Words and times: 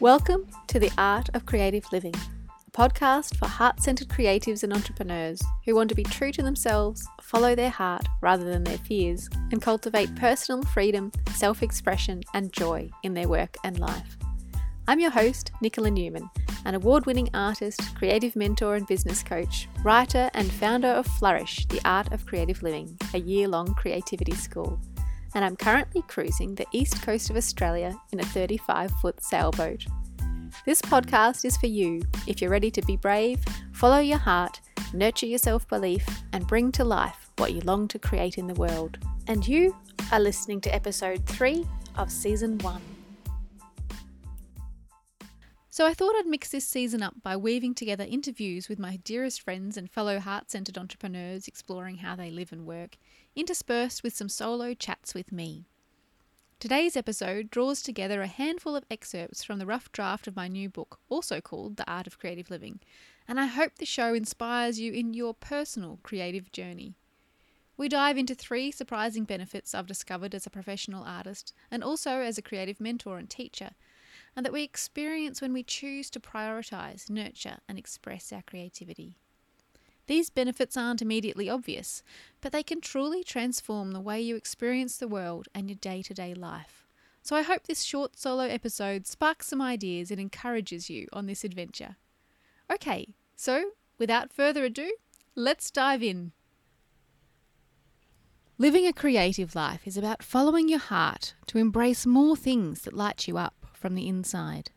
Welcome 0.00 0.48
to 0.66 0.80
The 0.80 0.90
Art 0.98 1.28
of 1.34 1.46
Creative 1.46 1.84
Living, 1.92 2.14
a 2.16 2.70
podcast 2.72 3.36
for 3.36 3.46
heart 3.46 3.80
centered 3.80 4.08
creatives 4.08 4.64
and 4.64 4.72
entrepreneurs 4.72 5.40
who 5.64 5.76
want 5.76 5.88
to 5.88 5.94
be 5.94 6.02
true 6.02 6.32
to 6.32 6.42
themselves, 6.42 7.06
follow 7.22 7.54
their 7.54 7.70
heart 7.70 8.04
rather 8.20 8.44
than 8.44 8.64
their 8.64 8.76
fears, 8.76 9.30
and 9.52 9.62
cultivate 9.62 10.14
personal 10.16 10.64
freedom, 10.64 11.12
self 11.34 11.62
expression, 11.62 12.22
and 12.34 12.52
joy 12.52 12.90
in 13.04 13.14
their 13.14 13.28
work 13.28 13.56
and 13.62 13.78
life. 13.78 14.18
I'm 14.88 14.98
your 14.98 15.12
host, 15.12 15.52
Nicola 15.62 15.92
Newman, 15.92 16.28
an 16.64 16.74
award 16.74 17.06
winning 17.06 17.30
artist, 17.32 17.94
creative 17.94 18.34
mentor, 18.34 18.74
and 18.74 18.88
business 18.88 19.22
coach, 19.22 19.68
writer, 19.84 20.28
and 20.34 20.50
founder 20.50 20.88
of 20.88 21.06
Flourish, 21.06 21.66
the 21.68 21.80
Art 21.84 22.12
of 22.12 22.26
Creative 22.26 22.60
Living, 22.64 22.98
a 23.14 23.18
year 23.18 23.46
long 23.46 23.72
creativity 23.74 24.34
school 24.34 24.80
and 25.34 25.44
I'm 25.44 25.56
currently 25.56 26.02
cruising 26.02 26.54
the 26.54 26.66
east 26.72 27.02
coast 27.02 27.28
of 27.28 27.36
Australia 27.36 27.94
in 28.12 28.20
a 28.20 28.24
35 28.24 28.90
foot 29.02 29.22
sailboat. 29.22 29.84
This 30.64 30.80
podcast 30.80 31.44
is 31.44 31.56
for 31.56 31.66
you 31.66 32.02
if 32.26 32.40
you're 32.40 32.50
ready 32.50 32.70
to 32.70 32.82
be 32.82 32.96
brave, 32.96 33.40
follow 33.72 33.98
your 33.98 34.18
heart, 34.18 34.60
nurture 34.92 35.26
your 35.26 35.38
self 35.38 35.66
belief, 35.68 36.06
and 36.32 36.46
bring 36.46 36.70
to 36.72 36.84
life 36.84 37.30
what 37.38 37.52
you 37.52 37.60
long 37.62 37.88
to 37.88 37.98
create 37.98 38.38
in 38.38 38.46
the 38.46 38.54
world. 38.54 38.98
And 39.26 39.46
you 39.46 39.76
are 40.12 40.20
listening 40.20 40.60
to 40.62 40.74
episode 40.74 41.26
3 41.26 41.66
of 41.96 42.10
season 42.10 42.58
1. 42.58 42.80
So, 45.70 45.84
I 45.84 45.92
thought 45.92 46.14
I'd 46.14 46.26
mix 46.26 46.50
this 46.50 46.64
season 46.64 47.02
up 47.02 47.14
by 47.24 47.36
weaving 47.36 47.74
together 47.74 48.06
interviews 48.08 48.68
with 48.68 48.78
my 48.78 48.98
dearest 48.98 49.42
friends 49.42 49.76
and 49.76 49.90
fellow 49.90 50.20
heart 50.20 50.48
centered 50.52 50.78
entrepreneurs 50.78 51.48
exploring 51.48 51.96
how 51.96 52.14
they 52.14 52.30
live 52.30 52.52
and 52.52 52.64
work 52.64 52.96
interspersed 53.36 54.02
with 54.02 54.14
some 54.14 54.28
solo 54.28 54.74
chats 54.74 55.14
with 55.14 55.32
me. 55.32 55.66
Today's 56.60 56.96
episode 56.96 57.50
draws 57.50 57.82
together 57.82 58.22
a 58.22 58.26
handful 58.26 58.74
of 58.76 58.84
excerpts 58.90 59.42
from 59.42 59.58
the 59.58 59.66
rough 59.66 59.90
draft 59.92 60.26
of 60.26 60.36
my 60.36 60.48
new 60.48 60.70
book, 60.70 60.98
also 61.08 61.40
called 61.40 61.76
The 61.76 61.90
Art 61.90 62.06
of 62.06 62.18
Creative 62.18 62.48
Living, 62.48 62.80
and 63.26 63.38
I 63.38 63.46
hope 63.46 63.72
the 63.76 63.84
show 63.84 64.14
inspires 64.14 64.80
you 64.80 64.92
in 64.92 65.14
your 65.14 65.34
personal 65.34 65.98
creative 66.02 66.52
journey. 66.52 66.94
We 67.76 67.88
dive 67.88 68.16
into 68.16 68.34
three 68.34 68.70
surprising 68.70 69.24
benefits 69.24 69.74
I've 69.74 69.86
discovered 69.86 70.34
as 70.34 70.46
a 70.46 70.50
professional 70.50 71.02
artist 71.02 71.52
and 71.70 71.82
also 71.82 72.20
as 72.20 72.38
a 72.38 72.42
creative 72.42 72.80
mentor 72.80 73.18
and 73.18 73.28
teacher, 73.28 73.72
and 74.36 74.46
that 74.46 74.52
we 74.52 74.62
experience 74.62 75.42
when 75.42 75.52
we 75.52 75.64
choose 75.64 76.08
to 76.10 76.20
prioritise, 76.20 77.10
nurture, 77.10 77.58
and 77.68 77.78
express 77.78 78.32
our 78.32 78.42
creativity. 78.42 79.18
These 80.06 80.30
benefits 80.30 80.76
aren't 80.76 81.02
immediately 81.02 81.48
obvious, 81.48 82.02
but 82.40 82.52
they 82.52 82.62
can 82.62 82.80
truly 82.80 83.24
transform 83.24 83.92
the 83.92 84.00
way 84.00 84.20
you 84.20 84.36
experience 84.36 84.96
the 84.96 85.08
world 85.08 85.48
and 85.54 85.68
your 85.68 85.76
day 85.76 86.02
to 86.02 86.14
day 86.14 86.34
life. 86.34 86.86
So 87.22 87.34
I 87.34 87.42
hope 87.42 87.66
this 87.66 87.82
short 87.82 88.18
solo 88.18 88.44
episode 88.44 89.06
sparks 89.06 89.46
some 89.46 89.62
ideas 89.62 90.10
and 90.10 90.20
encourages 90.20 90.90
you 90.90 91.08
on 91.12 91.26
this 91.26 91.42
adventure. 91.42 91.96
Okay, 92.70 93.14
so 93.34 93.70
without 93.98 94.32
further 94.32 94.64
ado, 94.64 94.92
let's 95.34 95.70
dive 95.70 96.02
in. 96.02 96.32
Living 98.58 98.86
a 98.86 98.92
creative 98.92 99.54
life 99.54 99.86
is 99.86 99.96
about 99.96 100.22
following 100.22 100.68
your 100.68 100.78
heart 100.78 101.34
to 101.46 101.58
embrace 101.58 102.04
more 102.04 102.36
things 102.36 102.82
that 102.82 102.92
light 102.92 103.26
you 103.26 103.38
up 103.38 103.66
from 103.72 103.94
the 103.94 104.06
inside. 104.06 104.70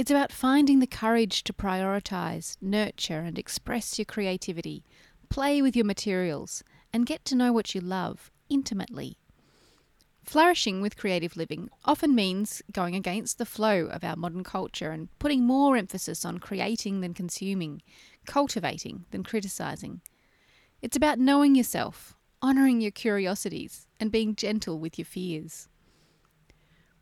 It's 0.00 0.10
about 0.10 0.32
finding 0.32 0.78
the 0.78 0.86
courage 0.86 1.44
to 1.44 1.52
prioritize, 1.52 2.56
nurture, 2.62 3.18
and 3.18 3.38
express 3.38 3.98
your 3.98 4.06
creativity, 4.06 4.82
play 5.28 5.60
with 5.60 5.76
your 5.76 5.84
materials, 5.84 6.64
and 6.90 7.04
get 7.04 7.22
to 7.26 7.34
know 7.34 7.52
what 7.52 7.74
you 7.74 7.82
love 7.82 8.30
intimately. 8.48 9.18
Flourishing 10.24 10.80
with 10.80 10.96
creative 10.96 11.36
living 11.36 11.68
often 11.84 12.14
means 12.14 12.62
going 12.72 12.94
against 12.94 13.36
the 13.36 13.44
flow 13.44 13.88
of 13.88 14.02
our 14.02 14.16
modern 14.16 14.42
culture 14.42 14.90
and 14.90 15.10
putting 15.18 15.44
more 15.44 15.76
emphasis 15.76 16.24
on 16.24 16.38
creating 16.38 17.02
than 17.02 17.12
consuming, 17.12 17.82
cultivating 18.24 19.04
than 19.10 19.22
criticizing. 19.22 20.00
It's 20.80 20.96
about 20.96 21.18
knowing 21.18 21.54
yourself, 21.54 22.16
honouring 22.42 22.80
your 22.80 22.90
curiosities, 22.90 23.86
and 24.00 24.10
being 24.10 24.34
gentle 24.34 24.78
with 24.78 24.98
your 24.98 25.04
fears. 25.04 25.68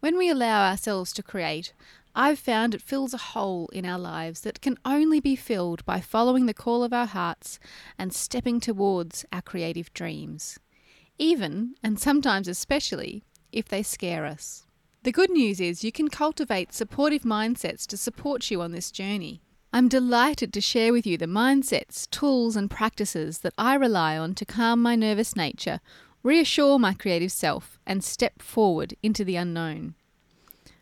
When 0.01 0.17
we 0.17 0.31
allow 0.31 0.71
ourselves 0.71 1.13
to 1.15 1.25
create, 1.25 1.73
I've 2.15 2.39
found 2.39 2.75
it 2.75 2.83
fills 2.83 3.15
a 3.15 3.19
hole 3.19 3.69
in 3.73 3.87
our 3.87 3.99
lives 3.99 4.41
that 4.41 4.61
can 4.61 4.79
only 4.85 5.21
be 5.21 5.37
filled 5.37 5.85
by 5.85 6.01
following 6.01 6.47
the 6.47 6.55
call 6.55 6.83
of 6.83 6.93
our 6.93 7.07
hearts 7.07 7.59
and 7.99 8.13
stepping 8.13 8.61
towards 8.61 9.25
our 9.33 9.43
creative 9.43 9.93
dreams, 9.93 10.59
even, 11.19 11.75
and 11.83 11.99
sometimes 12.01 12.49
especially, 12.49 13.23
if 13.53 13.69
they 13.69 13.83
scare 13.83 14.27
us. 14.27 14.67
The 15.05 15.13
good 15.13 15.31
news 15.31 15.61
is 15.61 15.85
you 15.85 15.93
can 15.93 16.09
cultivate 16.09 16.75
supportive 16.75 17.23
mindsets 17.23 17.87
to 17.87 17.97
support 17.97 18.51
you 18.51 18.61
on 18.61 18.73
this 18.73 18.91
journey. 18.91 19.41
I'm 19.73 19.89
delighted 19.89 20.53
to 20.55 20.61
share 20.61 20.93
with 20.93 21.07
you 21.07 21.17
the 21.17 21.27
mindsets, 21.27 22.09
tools, 22.11 22.57
and 22.57 22.71
practices 22.71 23.39
that 23.41 23.55
I 23.57 23.75
rely 23.75 24.17
on 24.17 24.35
to 24.37 24.45
calm 24.45 24.83
my 24.83 24.97
nervous 24.97 25.37
nature, 25.37 25.81
reassure 26.23 26.79
my 26.79 26.95
creative 26.95 27.31
self, 27.31 27.79
and 27.87 28.03
step 28.03 28.43
forward 28.43 28.95
into 29.03 29.25
the 29.25 29.37
unknown. 29.37 29.95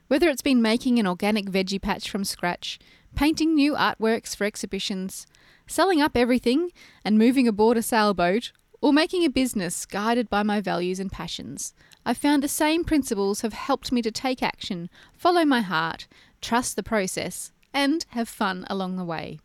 Whether 0.09 0.29
it's 0.29 0.43
been 0.43 0.63
making 0.63 0.99
an 0.99 1.07
organic 1.07 1.47
veggie 1.47 1.83
patch 1.83 2.09
from 2.09 2.25
scratch, 2.25 2.79
painting 3.17 3.55
new 3.55 3.75
artworks 3.75 4.37
for 4.37 4.45
exhibitions, 4.45 5.27
selling 5.67 6.01
up 6.01 6.17
everything 6.17 6.71
and 7.05 7.19
moving 7.19 7.49
aboard 7.49 7.77
a 7.77 7.83
sailboat, 7.83 8.53
or 8.81 8.93
making 8.93 9.25
a 9.25 9.31
business 9.31 9.85
guided 9.85 10.31
by 10.31 10.45
my 10.45 10.61
values 10.61 11.01
and 11.01 11.11
passions, 11.11 11.75
I've 12.05 12.19
found 12.19 12.43
the 12.43 12.49
same 12.49 12.85
principles 12.85 13.41
have 13.41 13.53
helped 13.53 13.91
me 13.91 14.01
to 14.03 14.13
take 14.13 14.43
action, 14.43 14.91
follow 15.13 15.45
my 15.45 15.61
heart, 15.61 16.07
trust 16.41 16.77
the 16.77 16.85
process, 16.85 17.51
and 17.75 18.07
have 18.11 18.29
fun 18.29 18.65
along 18.71 18.97
the 18.97 19.05
way. 19.05 19.41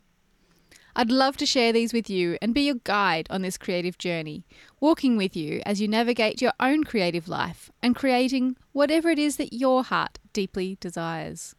I'd 0.94 1.10
love 1.10 1.38
to 1.38 1.46
share 1.46 1.72
these 1.72 1.94
with 1.94 2.10
you 2.10 2.36
and 2.42 2.52
be 2.52 2.62
your 2.62 2.80
guide 2.84 3.26
on 3.30 3.40
this 3.40 3.56
creative 3.56 3.96
journey, 3.96 4.44
walking 4.78 5.16
with 5.16 5.34
you 5.34 5.62
as 5.64 5.80
you 5.80 5.88
navigate 5.88 6.42
your 6.42 6.52
own 6.60 6.84
creative 6.84 7.28
life 7.28 7.70
and 7.82 7.96
creating 7.96 8.56
whatever 8.72 9.08
it 9.08 9.18
is 9.18 9.36
that 9.36 9.54
your 9.54 9.84
heart 9.84 10.18
deeply 10.34 10.76
desires. 10.80 11.54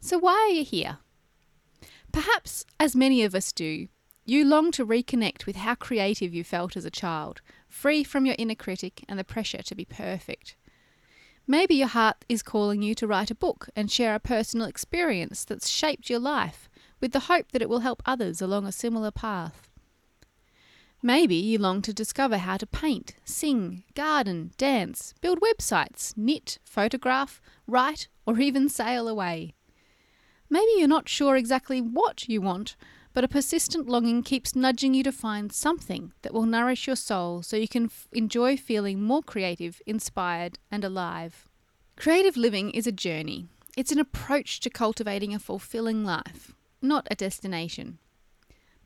So, 0.00 0.18
why 0.18 0.32
are 0.32 0.54
you 0.54 0.64
here? 0.64 0.98
Perhaps, 2.10 2.64
as 2.78 2.96
many 2.96 3.22
of 3.22 3.34
us 3.34 3.52
do, 3.52 3.88
you 4.24 4.46
long 4.46 4.70
to 4.72 4.86
reconnect 4.86 5.44
with 5.44 5.56
how 5.56 5.74
creative 5.74 6.32
you 6.32 6.42
felt 6.42 6.76
as 6.76 6.86
a 6.86 6.90
child, 6.90 7.42
free 7.68 8.02
from 8.02 8.24
your 8.24 8.36
inner 8.38 8.54
critic 8.54 9.04
and 9.08 9.18
the 9.18 9.24
pressure 9.24 9.62
to 9.62 9.74
be 9.74 9.84
perfect. 9.84 10.56
Maybe 11.46 11.74
your 11.74 11.88
heart 11.88 12.24
is 12.28 12.42
calling 12.42 12.80
you 12.80 12.94
to 12.94 13.06
write 13.06 13.30
a 13.30 13.34
book 13.34 13.68
and 13.76 13.90
share 13.90 14.14
a 14.14 14.20
personal 14.20 14.66
experience 14.66 15.44
that's 15.44 15.68
shaped 15.68 16.08
your 16.08 16.20
life 16.20 16.69
with 17.00 17.12
the 17.12 17.20
hope 17.20 17.52
that 17.52 17.62
it 17.62 17.68
will 17.68 17.80
help 17.80 18.02
others 18.04 18.40
along 18.40 18.66
a 18.66 18.72
similar 18.72 19.10
path. 19.10 19.68
Maybe 21.02 21.36
you 21.36 21.58
long 21.58 21.80
to 21.82 21.94
discover 21.94 22.36
how 22.36 22.58
to 22.58 22.66
paint, 22.66 23.14
sing, 23.24 23.84
garden, 23.94 24.52
dance, 24.58 25.14
build 25.22 25.40
websites, 25.40 26.14
knit, 26.14 26.58
photograph, 26.62 27.40
write, 27.66 28.08
or 28.26 28.38
even 28.38 28.68
sail 28.68 29.08
away. 29.08 29.54
Maybe 30.50 30.72
you're 30.76 30.88
not 30.88 31.08
sure 31.08 31.36
exactly 31.36 31.80
what 31.80 32.28
you 32.28 32.42
want, 32.42 32.76
but 33.14 33.24
a 33.24 33.28
persistent 33.28 33.88
longing 33.88 34.22
keeps 34.22 34.54
nudging 34.54 34.94
you 34.94 35.02
to 35.04 35.12
find 35.12 35.52
something 35.52 36.12
that 36.22 36.34
will 36.34 36.44
nourish 36.44 36.86
your 36.86 36.96
soul 36.96 37.42
so 37.42 37.56
you 37.56 37.68
can 37.68 37.86
f- 37.86 38.06
enjoy 38.12 38.56
feeling 38.56 39.02
more 39.02 39.22
creative, 39.22 39.80
inspired, 39.86 40.58
and 40.70 40.84
alive. 40.84 41.48
Creative 41.96 42.36
living 42.36 42.70
is 42.70 42.86
a 42.86 42.92
journey. 42.92 43.46
It's 43.76 43.92
an 43.92 43.98
approach 43.98 44.60
to 44.60 44.70
cultivating 44.70 45.34
a 45.34 45.38
fulfilling 45.38 46.04
life, 46.04 46.54
not 46.82 47.06
a 47.10 47.14
destination. 47.14 47.98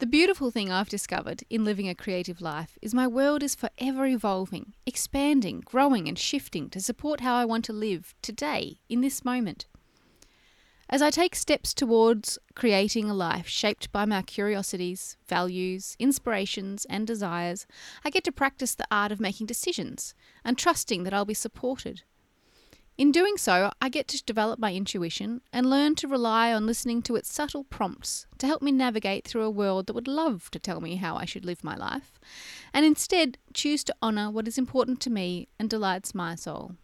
The 0.01 0.07
beautiful 0.07 0.51
thing 0.51 0.73
I've 0.73 0.89
discovered 0.89 1.45
in 1.49 1.65
living 1.65 1.89
a 1.89 1.95
creative 1.95 2.41
life 2.41 2.77
is 2.83 2.93
my 2.93 3.07
world 3.07 3.43
is 3.43 3.55
forever 3.55 4.07
evolving, 4.07 4.75
expanding, 4.85 5.61
growing, 5.61 6.09
and 6.09 6.19
shifting 6.19 6.69
to 6.71 6.81
support 6.81 7.21
how 7.21 7.37
I 7.37 7.45
want 7.45 7.65
to 7.67 7.73
live 7.73 8.15
today, 8.21 8.81
in 8.89 9.01
this 9.03 9.25
moment. 9.25 9.67
As 10.91 11.01
I 11.01 11.11
take 11.11 11.35
steps 11.35 11.73
towards 11.73 12.39
creating 12.55 13.09
a 13.09 13.15
life 13.15 13.49
shaped 13.49 13.91
by 13.93 14.05
my 14.05 14.23
curiosities, 14.23 15.17
values, 15.27 15.97
inspirations, 15.99 16.85
and 16.87 17.07
desires, 17.07 17.67
I 18.05 18.11
get 18.11 18.25
to 18.25 18.33
practice 18.33 18.75
the 18.75 18.87
art 18.91 19.11
of 19.11 19.21
making 19.21 19.47
decisions 19.47 20.15
and 20.45 20.59
trusting 20.59 21.05
that 21.05 21.15
I'll 21.15 21.25
be 21.25 21.35
supported 21.35 22.03
in 22.97 23.11
doing 23.11 23.37
so, 23.37 23.73
I 23.81 23.89
get 23.89 24.07
to 24.09 24.25
develop 24.25 24.61
my 24.61 24.73
intuition 24.73 25.41
and 25.53 25.69
learn 25.69 25.97
to 25.97 26.07
rely 26.07 26.53
on 26.53 26.65
listening 26.65 27.03
to 27.03 27.17
its 27.17 27.33
subtle 27.33 27.65
prompts 27.65 28.27
to 28.39 28.47
help 28.47 28.63
me 28.63 28.71
navigate 28.71 29.27
through 29.27 29.43
a 29.43 29.51
world 29.51 29.87
that 29.87 29.95
would 29.95 30.07
love 30.07 30.49
to 30.53 30.61
tell 30.61 30.81
me 30.81 30.97
how 30.97 31.17
I 31.17 31.25
should 31.25 31.45
live 31.45 31.65
my 31.65 31.77
life, 31.77 32.21
and 32.73 32.87
instead 32.87 33.39
choose 33.53 33.83
to 33.85 33.97
honour 34.01 34.31
what 34.31 34.47
is 34.47 34.59
important 34.59 35.01
to 35.01 35.11
me 35.11 35.49
and 35.59 35.69
delights 35.69 36.15
my 36.15 36.37
soul. 36.37 36.77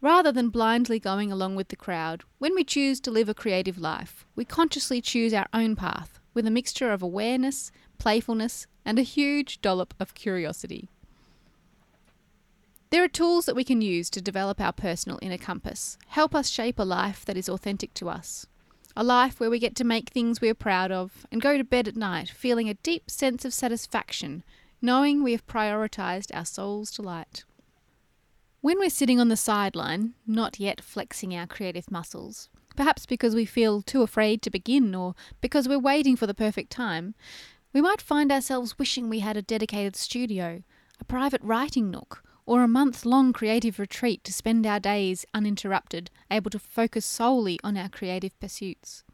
Rather 0.00 0.30
than 0.30 0.50
blindly 0.50 1.00
going 1.00 1.32
along 1.32 1.56
with 1.56 1.68
the 1.68 1.76
crowd, 1.76 2.22
when 2.38 2.54
we 2.54 2.64
choose 2.64 3.00
to 3.00 3.10
live 3.10 3.28
a 3.28 3.34
creative 3.34 3.78
life, 3.78 4.26
we 4.36 4.44
consciously 4.44 5.00
choose 5.00 5.34
our 5.34 5.46
own 5.52 5.74
path 5.74 6.20
with 6.34 6.46
a 6.46 6.50
mixture 6.50 6.92
of 6.92 7.02
awareness, 7.02 7.70
playfulness, 7.98 8.66
and 8.84 8.98
a 8.98 9.02
huge 9.02 9.60
dollop 9.60 9.94
of 10.00 10.14
curiosity. 10.14 10.90
There 12.92 13.02
are 13.02 13.08
tools 13.08 13.46
that 13.46 13.56
we 13.56 13.64
can 13.64 13.80
use 13.80 14.10
to 14.10 14.20
develop 14.20 14.60
our 14.60 14.70
personal 14.70 15.18
inner 15.22 15.38
compass, 15.38 15.96
help 16.08 16.34
us 16.34 16.50
shape 16.50 16.78
a 16.78 16.82
life 16.82 17.24
that 17.24 17.38
is 17.38 17.48
authentic 17.48 17.94
to 17.94 18.10
us. 18.10 18.46
A 18.94 19.02
life 19.02 19.40
where 19.40 19.48
we 19.48 19.58
get 19.58 19.74
to 19.76 19.82
make 19.82 20.10
things 20.10 20.42
we 20.42 20.50
are 20.50 20.54
proud 20.54 20.92
of 20.92 21.26
and 21.32 21.40
go 21.40 21.56
to 21.56 21.64
bed 21.64 21.88
at 21.88 21.96
night 21.96 22.28
feeling 22.28 22.68
a 22.68 22.74
deep 22.74 23.10
sense 23.10 23.46
of 23.46 23.54
satisfaction, 23.54 24.44
knowing 24.82 25.22
we 25.22 25.32
have 25.32 25.46
prioritised 25.46 26.36
our 26.36 26.44
soul's 26.44 26.90
delight. 26.90 27.44
When 28.60 28.78
we're 28.78 28.90
sitting 28.90 29.18
on 29.18 29.28
the 29.28 29.38
sideline, 29.38 30.12
not 30.26 30.60
yet 30.60 30.82
flexing 30.82 31.34
our 31.34 31.46
creative 31.46 31.90
muscles, 31.90 32.50
perhaps 32.76 33.06
because 33.06 33.34
we 33.34 33.46
feel 33.46 33.80
too 33.80 34.02
afraid 34.02 34.42
to 34.42 34.50
begin 34.50 34.94
or 34.94 35.14
because 35.40 35.66
we're 35.66 35.78
waiting 35.78 36.14
for 36.14 36.26
the 36.26 36.34
perfect 36.34 36.70
time, 36.70 37.14
we 37.72 37.80
might 37.80 38.02
find 38.02 38.30
ourselves 38.30 38.78
wishing 38.78 39.08
we 39.08 39.20
had 39.20 39.38
a 39.38 39.40
dedicated 39.40 39.96
studio, 39.96 40.62
a 41.00 41.04
private 41.04 41.40
writing 41.42 41.90
nook, 41.90 42.22
or 42.46 42.62
a 42.62 42.68
month 42.68 43.04
long 43.04 43.32
creative 43.32 43.78
retreat 43.78 44.24
to 44.24 44.32
spend 44.32 44.66
our 44.66 44.80
days 44.80 45.24
uninterrupted, 45.32 46.10
able 46.30 46.50
to 46.50 46.58
focus 46.58 47.06
solely 47.06 47.58
on 47.62 47.76
our 47.76 47.88
creative 47.88 48.38
pursuits. 48.40 49.04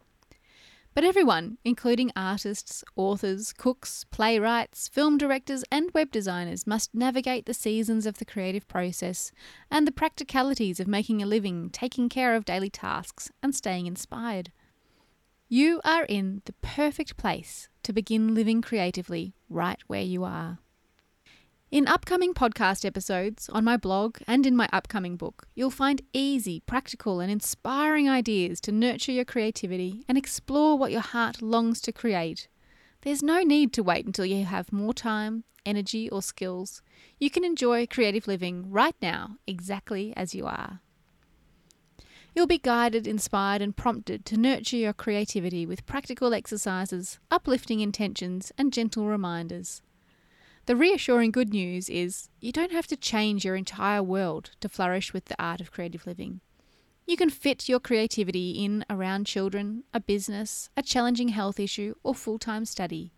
But 0.94 1.04
everyone, 1.04 1.58
including 1.64 2.10
artists, 2.16 2.82
authors, 2.96 3.52
cooks, 3.52 4.04
playwrights, 4.10 4.88
film 4.88 5.16
directors, 5.16 5.62
and 5.70 5.90
web 5.92 6.10
designers, 6.10 6.66
must 6.66 6.92
navigate 6.92 7.46
the 7.46 7.54
seasons 7.54 8.04
of 8.04 8.18
the 8.18 8.24
creative 8.24 8.66
process 8.66 9.30
and 9.70 9.86
the 9.86 9.92
practicalities 9.92 10.80
of 10.80 10.88
making 10.88 11.22
a 11.22 11.26
living, 11.26 11.70
taking 11.70 12.08
care 12.08 12.34
of 12.34 12.44
daily 12.44 12.70
tasks, 12.70 13.30
and 13.42 13.54
staying 13.54 13.86
inspired. 13.86 14.50
You 15.48 15.80
are 15.84 16.04
in 16.04 16.42
the 16.46 16.52
perfect 16.54 17.16
place 17.16 17.68
to 17.84 17.92
begin 17.92 18.34
living 18.34 18.60
creatively 18.60 19.34
right 19.48 19.78
where 19.86 20.02
you 20.02 20.24
are. 20.24 20.58
In 21.70 21.86
upcoming 21.86 22.32
podcast 22.32 22.86
episodes, 22.86 23.50
on 23.50 23.62
my 23.62 23.76
blog, 23.76 24.20
and 24.26 24.46
in 24.46 24.56
my 24.56 24.70
upcoming 24.72 25.16
book, 25.16 25.46
you'll 25.54 25.68
find 25.68 26.00
easy, 26.14 26.60
practical, 26.60 27.20
and 27.20 27.30
inspiring 27.30 28.08
ideas 28.08 28.58
to 28.62 28.72
nurture 28.72 29.12
your 29.12 29.26
creativity 29.26 30.02
and 30.08 30.16
explore 30.16 30.78
what 30.78 30.92
your 30.92 31.02
heart 31.02 31.42
longs 31.42 31.82
to 31.82 31.92
create. 31.92 32.48
There's 33.02 33.22
no 33.22 33.42
need 33.42 33.74
to 33.74 33.82
wait 33.82 34.06
until 34.06 34.24
you 34.24 34.46
have 34.46 34.72
more 34.72 34.94
time, 34.94 35.44
energy, 35.66 36.08
or 36.08 36.22
skills. 36.22 36.80
You 37.20 37.28
can 37.28 37.44
enjoy 37.44 37.86
creative 37.86 38.26
living 38.26 38.70
right 38.70 38.96
now, 39.02 39.36
exactly 39.46 40.14
as 40.16 40.34
you 40.34 40.46
are. 40.46 40.80
You'll 42.34 42.46
be 42.46 42.56
guided, 42.56 43.06
inspired, 43.06 43.60
and 43.60 43.76
prompted 43.76 44.24
to 44.24 44.38
nurture 44.38 44.78
your 44.78 44.94
creativity 44.94 45.66
with 45.66 45.84
practical 45.84 46.32
exercises, 46.32 47.18
uplifting 47.30 47.80
intentions, 47.80 48.52
and 48.56 48.72
gentle 48.72 49.04
reminders. 49.04 49.82
The 50.68 50.76
reassuring 50.76 51.30
good 51.30 51.48
news 51.48 51.88
is 51.88 52.28
you 52.42 52.52
don't 52.52 52.72
have 52.72 52.86
to 52.88 52.96
change 52.96 53.42
your 53.42 53.56
entire 53.56 54.02
world 54.02 54.50
to 54.60 54.68
flourish 54.68 55.14
with 55.14 55.24
the 55.24 55.42
art 55.42 55.62
of 55.62 55.72
creative 55.72 56.06
living. 56.06 56.42
You 57.06 57.16
can 57.16 57.30
fit 57.30 57.70
your 57.70 57.80
creativity 57.80 58.50
in 58.50 58.84
around 58.90 59.24
children, 59.24 59.84
a 59.94 60.00
business, 60.00 60.68
a 60.76 60.82
challenging 60.82 61.30
health 61.30 61.58
issue, 61.58 61.94
or 62.02 62.14
full 62.14 62.38
time 62.38 62.66
study. 62.66 63.14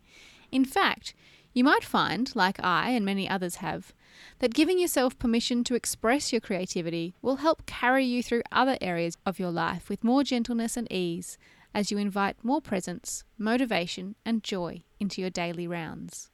In 0.49 0.63
fact, 0.63 1.13
you 1.51 1.65
might 1.65 1.83
find, 1.83 2.33
like 2.37 2.57
I 2.63 2.91
and 2.91 3.03
many 3.03 3.27
others 3.27 3.55
have, 3.55 3.91
that 4.39 4.53
giving 4.53 4.79
yourself 4.79 5.19
permission 5.19 5.65
to 5.65 5.75
express 5.75 6.31
your 6.31 6.39
creativity 6.39 7.15
will 7.21 7.43
help 7.43 7.65
carry 7.65 8.05
you 8.05 8.23
through 8.23 8.43
other 8.53 8.77
areas 8.79 9.17
of 9.25 9.39
your 9.39 9.51
life 9.51 9.89
with 9.89 10.05
more 10.05 10.23
gentleness 10.23 10.77
and 10.77 10.89
ease 10.89 11.37
as 11.73 11.91
you 11.91 11.97
invite 11.97 12.45
more 12.45 12.61
presence, 12.61 13.25
motivation, 13.37 14.15
and 14.25 14.41
joy 14.41 14.83
into 15.01 15.19
your 15.19 15.29
daily 15.29 15.67
rounds. 15.67 16.31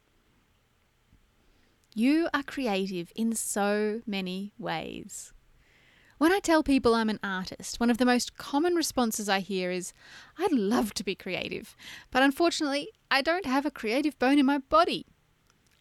You 1.99 2.29
are 2.31 2.43
creative 2.43 3.11
in 3.15 3.33
so 3.33 4.01
many 4.05 4.53
ways. 4.59 5.33
When 6.19 6.31
I 6.31 6.37
tell 6.37 6.61
people 6.61 6.93
I'm 6.93 7.09
an 7.09 7.19
artist, 7.23 7.79
one 7.79 7.89
of 7.89 7.97
the 7.97 8.05
most 8.05 8.37
common 8.37 8.75
responses 8.75 9.27
I 9.27 9.39
hear 9.39 9.71
is, 9.71 9.93
I'd 10.37 10.51
love 10.51 10.93
to 10.93 11.03
be 11.03 11.15
creative, 11.15 11.75
but 12.11 12.21
unfortunately, 12.21 12.89
I 13.09 13.23
don't 13.23 13.47
have 13.47 13.65
a 13.65 13.71
creative 13.71 14.19
bone 14.19 14.37
in 14.37 14.45
my 14.45 14.59
body. 14.59 15.07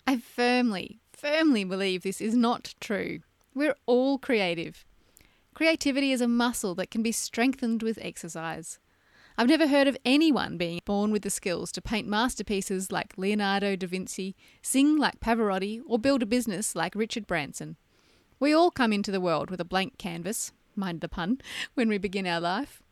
I 0.06 0.16
firmly, 0.16 1.00
firmly 1.12 1.64
believe 1.64 2.02
this 2.02 2.22
is 2.22 2.34
not 2.34 2.74
true. 2.80 3.20
We're 3.54 3.76
all 3.84 4.16
creative. 4.16 4.86
Creativity 5.52 6.12
is 6.12 6.22
a 6.22 6.26
muscle 6.26 6.74
that 6.76 6.90
can 6.90 7.02
be 7.02 7.12
strengthened 7.12 7.82
with 7.82 7.98
exercise. 8.00 8.78
I've 9.38 9.48
never 9.48 9.66
heard 9.66 9.86
of 9.86 9.98
anyone 10.02 10.56
being 10.56 10.80
born 10.86 11.10
with 11.10 11.20
the 11.20 11.28
skills 11.28 11.70
to 11.72 11.82
paint 11.82 12.08
masterpieces 12.08 12.90
like 12.90 13.12
Leonardo 13.18 13.76
da 13.76 13.86
Vinci, 13.86 14.34
sing 14.62 14.96
like 14.96 15.20
Pavarotti, 15.20 15.82
or 15.86 15.98
build 15.98 16.22
a 16.22 16.26
business 16.26 16.74
like 16.74 16.94
Richard 16.94 17.26
Branson. 17.26 17.76
We 18.40 18.54
all 18.54 18.70
come 18.70 18.94
into 18.94 19.10
the 19.10 19.20
world 19.20 19.50
with 19.50 19.60
a 19.60 19.64
blank 19.64 19.98
canvas, 19.98 20.52
mind 20.74 21.02
the 21.02 21.08
pun, 21.08 21.42
when 21.74 21.90
we 21.90 21.98
begin 21.98 22.26
our 22.26 22.40
life. 22.40 22.82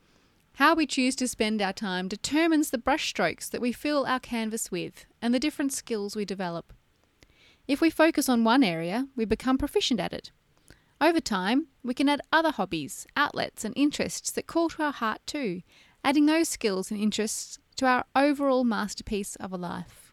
How 0.56 0.75
we 0.75 0.87
choose 0.87 1.17
to 1.17 1.29
spend 1.29 1.62
our 1.62 1.73
time 1.73 2.08
determines 2.08 2.69
the 2.69 2.79
brushstrokes 2.79 3.50
that 3.50 3.62
we 3.62 3.73
fill 3.73 4.05
our 4.05 4.20
canvas 4.20 4.70
with 4.70 5.06
and 5.23 5.32
the 5.32 5.40
different 5.40 5.73
skills 5.73 6.14
we 6.14 6.26
develop. 6.26 6.75
If 7.67 7.81
we 7.81 7.88
focus 7.88 8.29
on 8.29 8.44
one 8.44 8.62
area, 8.62 9.08
we 9.17 9.25
become 9.25 9.56
proficient 9.56 9.99
at 9.99 10.12
it. 10.12 10.31
Over 11.00 11.20
time, 11.20 11.69
we 11.82 11.94
can 11.94 12.08
add 12.11 12.20
other 12.31 12.50
hobbies, 12.50 13.06
outlets, 13.17 13.64
and 13.64 13.73
interests 13.76 14.31
that 14.32 14.47
call 14.47 14.69
to 14.70 14.82
our 14.82 14.93
heart 14.93 15.20
too, 15.26 15.62
adding 16.04 16.26
those 16.26 16.48
skills 16.48 16.90
and 16.90 17.00
interests 17.00 17.58
to 17.76 17.86
our 17.86 18.04
overall 18.14 18.62
masterpiece 18.62 19.36
of 19.36 19.52
a 19.52 19.56
life. 19.56 20.12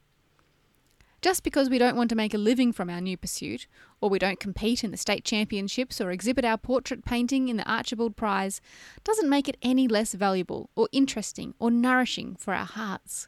Just 1.22 1.44
because 1.44 1.70
we 1.70 1.78
don't 1.78 1.96
want 1.96 2.10
to 2.10 2.16
make 2.16 2.34
a 2.34 2.40
living 2.40 2.72
from 2.72 2.90
our 2.90 3.00
new 3.00 3.16
pursuit, 3.16 3.68
or 4.00 4.10
we 4.10 4.18
don't 4.18 4.40
compete 4.40 4.84
in 4.84 4.90
the 4.90 4.98
state 4.98 5.24
championships 5.24 6.02
or 6.02 6.10
exhibit 6.10 6.44
our 6.44 6.58
portrait 6.58 7.06
painting 7.06 7.48
in 7.48 7.58
the 7.58 7.72
Archibald 7.72 8.16
Prize, 8.16 8.60
doesn't 9.04 9.30
make 9.30 9.48
it 9.48 9.58
any 9.62 9.88
less 9.88 10.14
valuable 10.14 10.72
or 10.76 10.90
interesting 10.92 11.54
or 11.60 11.70
nourishing 11.70 12.36
for 12.36 12.56
our 12.56 12.66
hearts. 12.66 13.28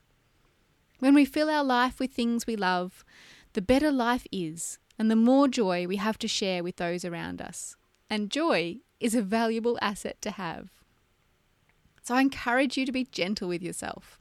When 0.98 1.14
we 1.14 1.26
fill 1.26 1.52
our 1.52 1.64
life 1.64 2.00
with 2.00 2.14
things 2.14 2.48
we 2.48 2.56
love, 2.56 3.06
the 3.54 3.62
better 3.62 3.92
life 3.92 4.26
is, 4.32 4.80
and 4.98 5.12
the 5.12 5.16
more 5.16 5.48
joy 5.48 5.86
we 5.86 5.98
have 5.98 6.18
to 6.20 6.28
share 6.28 6.64
with 6.64 6.78
those 6.78 7.06
around 7.06 7.42
us. 7.42 7.76
And 8.10 8.32
joy 8.32 8.78
is 9.00 9.14
a 9.14 9.22
valuable 9.22 9.78
asset 9.82 10.20
to 10.22 10.32
have. 10.32 10.70
So 12.04 12.16
I 12.16 12.22
encourage 12.22 12.78
you 12.78 12.86
to 12.86 12.92
be 12.92 13.06
gentle 13.06 13.48
with 13.48 13.64
yourself. 13.64 14.20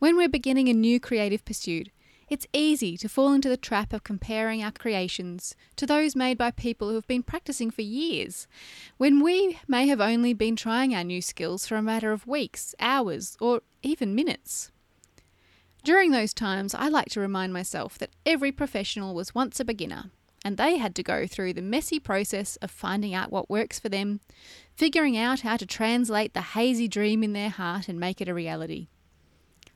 When 0.00 0.16
we're 0.16 0.28
beginning 0.28 0.68
a 0.68 0.74
new 0.74 0.98
creative 0.98 1.44
pursuit, 1.44 1.90
it's 2.28 2.46
easy 2.52 2.96
to 2.98 3.08
fall 3.08 3.32
into 3.32 3.48
the 3.48 3.56
trap 3.56 3.92
of 3.92 4.02
comparing 4.02 4.62
our 4.62 4.72
creations 4.72 5.54
to 5.76 5.86
those 5.86 6.16
made 6.16 6.36
by 6.36 6.50
people 6.50 6.88
who 6.88 6.96
have 6.96 7.06
been 7.06 7.22
practicing 7.22 7.70
for 7.70 7.82
years, 7.82 8.46
when 8.96 9.22
we 9.22 9.58
may 9.66 9.86
have 9.86 10.00
only 10.00 10.34
been 10.34 10.56
trying 10.56 10.94
our 10.94 11.04
new 11.04 11.22
skills 11.22 11.66
for 11.66 11.76
a 11.76 11.82
matter 11.82 12.12
of 12.12 12.26
weeks, 12.26 12.74
hours, 12.80 13.36
or 13.40 13.62
even 13.82 14.14
minutes. 14.14 14.70
During 15.84 16.10
those 16.10 16.34
times, 16.34 16.74
I 16.74 16.88
like 16.88 17.08
to 17.10 17.20
remind 17.20 17.52
myself 17.52 17.96
that 17.98 18.10
every 18.26 18.52
professional 18.52 19.14
was 19.14 19.34
once 19.34 19.58
a 19.58 19.64
beginner, 19.64 20.10
and 20.44 20.56
they 20.56 20.76
had 20.76 20.94
to 20.96 21.02
go 21.02 21.26
through 21.26 21.54
the 21.54 21.62
messy 21.62 21.98
process 21.98 22.56
of 22.56 22.70
finding 22.70 23.14
out 23.14 23.32
what 23.32 23.48
works 23.48 23.78
for 23.78 23.88
them, 23.88 24.20
figuring 24.78 25.16
out 25.16 25.40
how 25.40 25.56
to 25.56 25.66
translate 25.66 26.34
the 26.34 26.40
hazy 26.40 26.86
dream 26.86 27.24
in 27.24 27.32
their 27.32 27.50
heart 27.50 27.88
and 27.88 27.98
make 27.98 28.20
it 28.20 28.28
a 28.28 28.32
reality. 28.32 28.86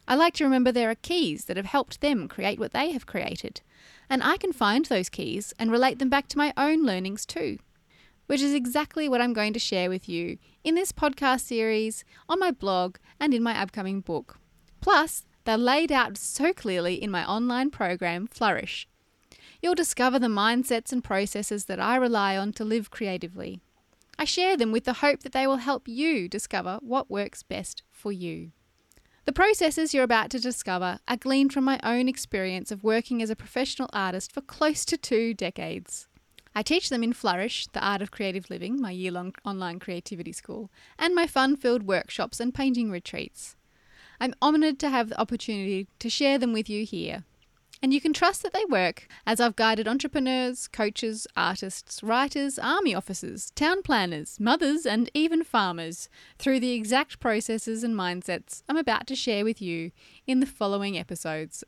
I 0.07 0.15
like 0.15 0.35
to 0.35 0.45
remember 0.45 0.71
there 0.71 0.91
are 0.91 0.95
keys 0.95 1.47
that 1.47 1.57
have 1.57 1.67
helped 1.67 2.01
them 2.01 2.29
create 2.29 2.61
what 2.61 2.73
they 2.73 2.93
have 2.93 3.05
created, 3.05 3.63
and 4.09 4.23
I 4.23 4.37
can 4.37 4.53
find 4.53 4.85
those 4.85 5.09
keys 5.09 5.53
and 5.59 5.73
relate 5.73 5.99
them 5.99 6.09
back 6.09 6.29
to 6.29 6.39
my 6.39 6.53
own 6.57 6.85
learnings 6.85 7.27
too, 7.27 7.59
which 8.29 8.41
is 8.41 8.55
exactly 8.55 9.09
what 9.09 9.21
I'm 9.21 9.33
going 9.33 9.53
to 9.55 9.59
share 9.59 9.91
with 9.91 10.09
you 10.09 10.39
in 10.63 10.77
this 10.77 10.93
podcast 10.93 11.41
series, 11.41 12.05
on 12.29 12.39
my 12.39 12.53
blog, 12.53 12.99
and 13.19 13.35
in 13.35 13.43
my 13.43 13.61
upcoming 13.61 14.03
book. 14.03 14.39
Plus, 14.81 15.27
they're 15.43 15.59
laid 15.59 15.91
out 15.91 16.17
so 16.17 16.53
clearly 16.53 16.95
in 16.95 17.11
my 17.11 17.29
online 17.29 17.71
program, 17.71 18.29
Flourish, 18.29 18.87
You'll 19.61 19.77
discover 19.77 20.19
the 20.19 20.27
mindsets 20.27 20.93
and 20.93 21.05
processes 21.05 21.67
that 21.67 21.79
I 21.79 21.95
rely 21.95 22.37
on 22.37 22.53
to 22.55 22.65
live 22.65 22.91
creatively. 22.91 23.61
I 24.19 24.25
share 24.25 24.57
them 24.57 24.73
with 24.73 24.85
the 24.85 24.95
hope 24.95 25.21
that 25.21 25.33
they 25.33 25.47
will 25.47 25.57
help 25.57 25.89
you 25.89 26.29
discover 26.29 26.79
what 26.83 27.11
works 27.11 27.43
best 27.43 27.83
for 27.91 28.13
you. 28.13 28.53
The 29.25 29.33
processes 29.33 29.95
you're 29.95 30.05
about 30.05 30.31
to 30.31 30.41
discover 30.41 30.99
are 31.07 31.17
gleaned 31.17 31.53
from 31.53 31.65
my 31.65 31.79
own 31.83 32.09
experience 32.09 32.71
of 32.71 32.83
working 32.83 33.23
as 33.23 33.31
a 33.31 33.37
professional 33.37 33.89
artist 33.93 34.33
for 34.33 34.41
close 34.41 34.85
to 34.87 34.97
two 34.97 35.33
decades. 35.33 36.09
I 36.55 36.63
teach 36.63 36.89
them 36.89 37.03
in 37.03 37.13
Flourish, 37.13 37.67
the 37.69 37.85
Art 37.85 38.03
of 38.03 38.11
Creative 38.11 38.51
Living, 38.51 38.81
my 38.81 38.91
year 38.91 39.13
long 39.13 39.35
online 39.45 39.79
creativity 39.79 40.33
school, 40.33 40.71
and 40.99 41.15
my 41.15 41.27
fun 41.27 41.57
filled 41.57 41.85
workshops 41.85 42.41
and 42.41 42.53
painting 42.53 42.91
retreats. 42.91 43.57
I'm 44.21 44.35
honoured 44.43 44.79
to 44.81 44.91
have 44.91 45.09
the 45.09 45.21
opportunity 45.21 45.89
to 45.99 46.11
share 46.11 46.39
them 46.39 46.53
with 46.53 46.69
you 46.69 46.85
here 46.85 47.25
and 47.83 47.93
you 47.93 48.01
can 48.01 48.13
trust 48.13 48.45
that 48.45 48.53
they 48.53 48.65
work, 48.67 49.09
as 49.27 49.41
I've 49.41 49.57
guided 49.57 49.89
entrepreneurs, 49.89 50.69
coaches, 50.69 51.27
artists, 51.37 52.01
writers, 52.01 52.57
army 52.59 52.95
officers, 52.95 53.51
town 53.51 53.83
planners, 53.83 54.39
mothers, 54.39 54.87
and 54.87 55.11
even 55.13 55.43
farmers 55.43 56.09
through 56.39 56.61
the 56.61 56.73
exact 56.73 57.19
processes 57.19 57.83
and 57.83 57.95
mindsets 57.95 58.63
I'm 58.69 58.77
about 58.77 59.09
to 59.09 59.17
share 59.17 59.45
with 59.45 59.61
you 59.61 59.91
in 60.29 60.39
the 60.39 60.47
following 60.47 60.97
episodes. 60.97 61.65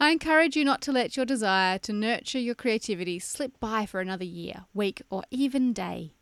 I 0.00 0.10
encourage 0.10 0.56
you 0.56 0.64
not 0.64 0.80
to 0.82 0.92
let 0.92 1.16
your 1.16 1.26
desire 1.26 1.78
to 1.80 1.92
nurture 1.92 2.38
your 2.38 2.54
creativity 2.54 3.18
slip 3.18 3.60
by 3.60 3.86
for 3.86 4.00
another 4.00 4.24
year, 4.24 4.64
week, 4.72 5.02
or 5.10 5.22
even 5.30 5.72
day. 5.72 6.12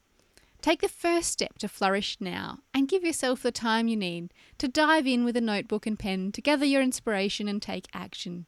Take 0.61 0.81
the 0.81 0.89
first 0.89 1.31
step 1.31 1.59
to 1.59 1.69
flourish 1.69 2.17
now 2.21 2.59
and 2.73 2.89
give 2.89 3.05
yourself 3.05 3.43
the 3.43 3.53
time 3.53 3.87
you 3.87 3.97
need 3.97 4.33
to 4.59 4.67
dive 4.67 5.07
in 5.07 5.25
with 5.25 5.37
a 5.37 5.41
notebook 5.41 5.87
and 5.87 5.99
pen 5.99 6.33
to 6.33 6.41
gather 6.41 6.65
your 6.65 6.83
inspiration 6.83 7.49
and 7.49 7.61
take 7.61 7.87
action. 7.93 8.47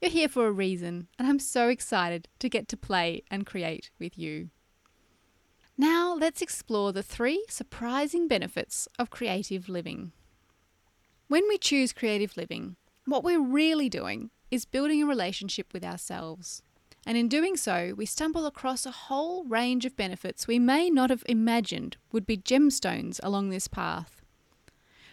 You're 0.00 0.10
here 0.10 0.28
for 0.28 0.46
a 0.46 0.52
reason, 0.52 1.08
and 1.18 1.26
I'm 1.26 1.38
so 1.38 1.68
excited 1.68 2.28
to 2.38 2.48
get 2.48 2.68
to 2.68 2.76
play 2.76 3.22
and 3.30 3.46
create 3.46 3.90
with 3.98 4.18
you. 4.18 4.50
Now, 5.76 6.14
let's 6.14 6.42
explore 6.42 6.92
the 6.92 7.02
three 7.02 7.44
surprising 7.48 8.28
benefits 8.28 8.86
of 8.98 9.10
creative 9.10 9.68
living. 9.68 10.12
When 11.28 11.48
we 11.48 11.58
choose 11.58 11.92
creative 11.92 12.36
living, 12.36 12.76
what 13.06 13.24
we're 13.24 13.40
really 13.40 13.88
doing 13.88 14.30
is 14.50 14.66
building 14.66 15.02
a 15.02 15.06
relationship 15.06 15.72
with 15.72 15.84
ourselves. 15.84 16.62
And 17.06 17.18
in 17.18 17.28
doing 17.28 17.56
so, 17.56 17.92
we 17.96 18.06
stumble 18.06 18.46
across 18.46 18.86
a 18.86 18.90
whole 18.90 19.44
range 19.44 19.84
of 19.84 19.96
benefits 19.96 20.46
we 20.46 20.58
may 20.58 20.88
not 20.90 21.10
have 21.10 21.24
imagined 21.26 21.96
would 22.12 22.26
be 22.26 22.36
gemstones 22.36 23.20
along 23.22 23.50
this 23.50 23.68
path. 23.68 24.23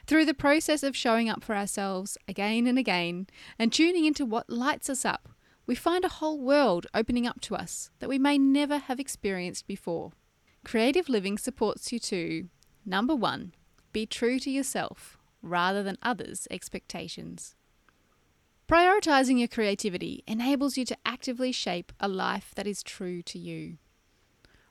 Through 0.08 0.26
the 0.26 0.34
process 0.34 0.84
of 0.84 0.96
showing 0.96 1.30
up 1.30 1.44
for 1.44 1.56
ourselves 1.56 2.18
again 2.28 2.68
and 2.68 2.78
again 2.78 3.28
and 3.58 3.72
tuning 3.72 4.06
into 4.06 4.26
what 4.26 4.50
lights 4.50 4.90
us 4.90 5.06
up, 5.06 5.30
we 5.66 5.76
find 5.76 6.04
a 6.04 6.10
whole 6.10 6.40
world 6.40 6.88
opening 6.94 7.28
up 7.28 7.40
to 7.42 7.56
us 7.56 7.92
that 8.00 8.10
we 8.10 8.20
may 8.20 8.38
never 8.38 8.78
have 8.78 9.00
experienced 9.00 9.68
before. 9.68 10.12
Creative 10.64 11.08
living 11.08 11.38
supports 11.38 11.92
you 11.92 12.00
to 12.00 12.50
number 12.86 13.16
one, 13.16 13.54
be 13.94 14.06
true 14.06 14.40
to 14.40 14.50
yourself 14.50 15.18
rather 15.42 15.82
than 15.84 15.98
others' 16.02 16.48
expectations. 16.52 17.56
Prioritizing 18.68 19.38
your 19.38 19.48
creativity 19.48 20.24
enables 20.28 20.78
you 20.78 20.86
to 20.86 20.98
actively 21.06 21.52
shape 21.52 21.92
a 22.00 22.08
life 22.08 22.54
that 22.56 22.68
is 22.68 22.84
true 22.84 23.22
to 23.24 23.38
you. 23.38 23.78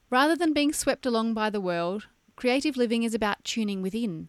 Rather 0.09 0.35
than 0.35 0.53
being 0.53 0.73
swept 0.73 1.07
along 1.07 1.35
by 1.35 1.51
the 1.51 1.61
world, 1.61 2.07
creative 2.35 2.77
living 2.77 3.03
is 3.03 3.15
about 3.15 3.45
tuning 3.45 3.83
within, 3.83 4.29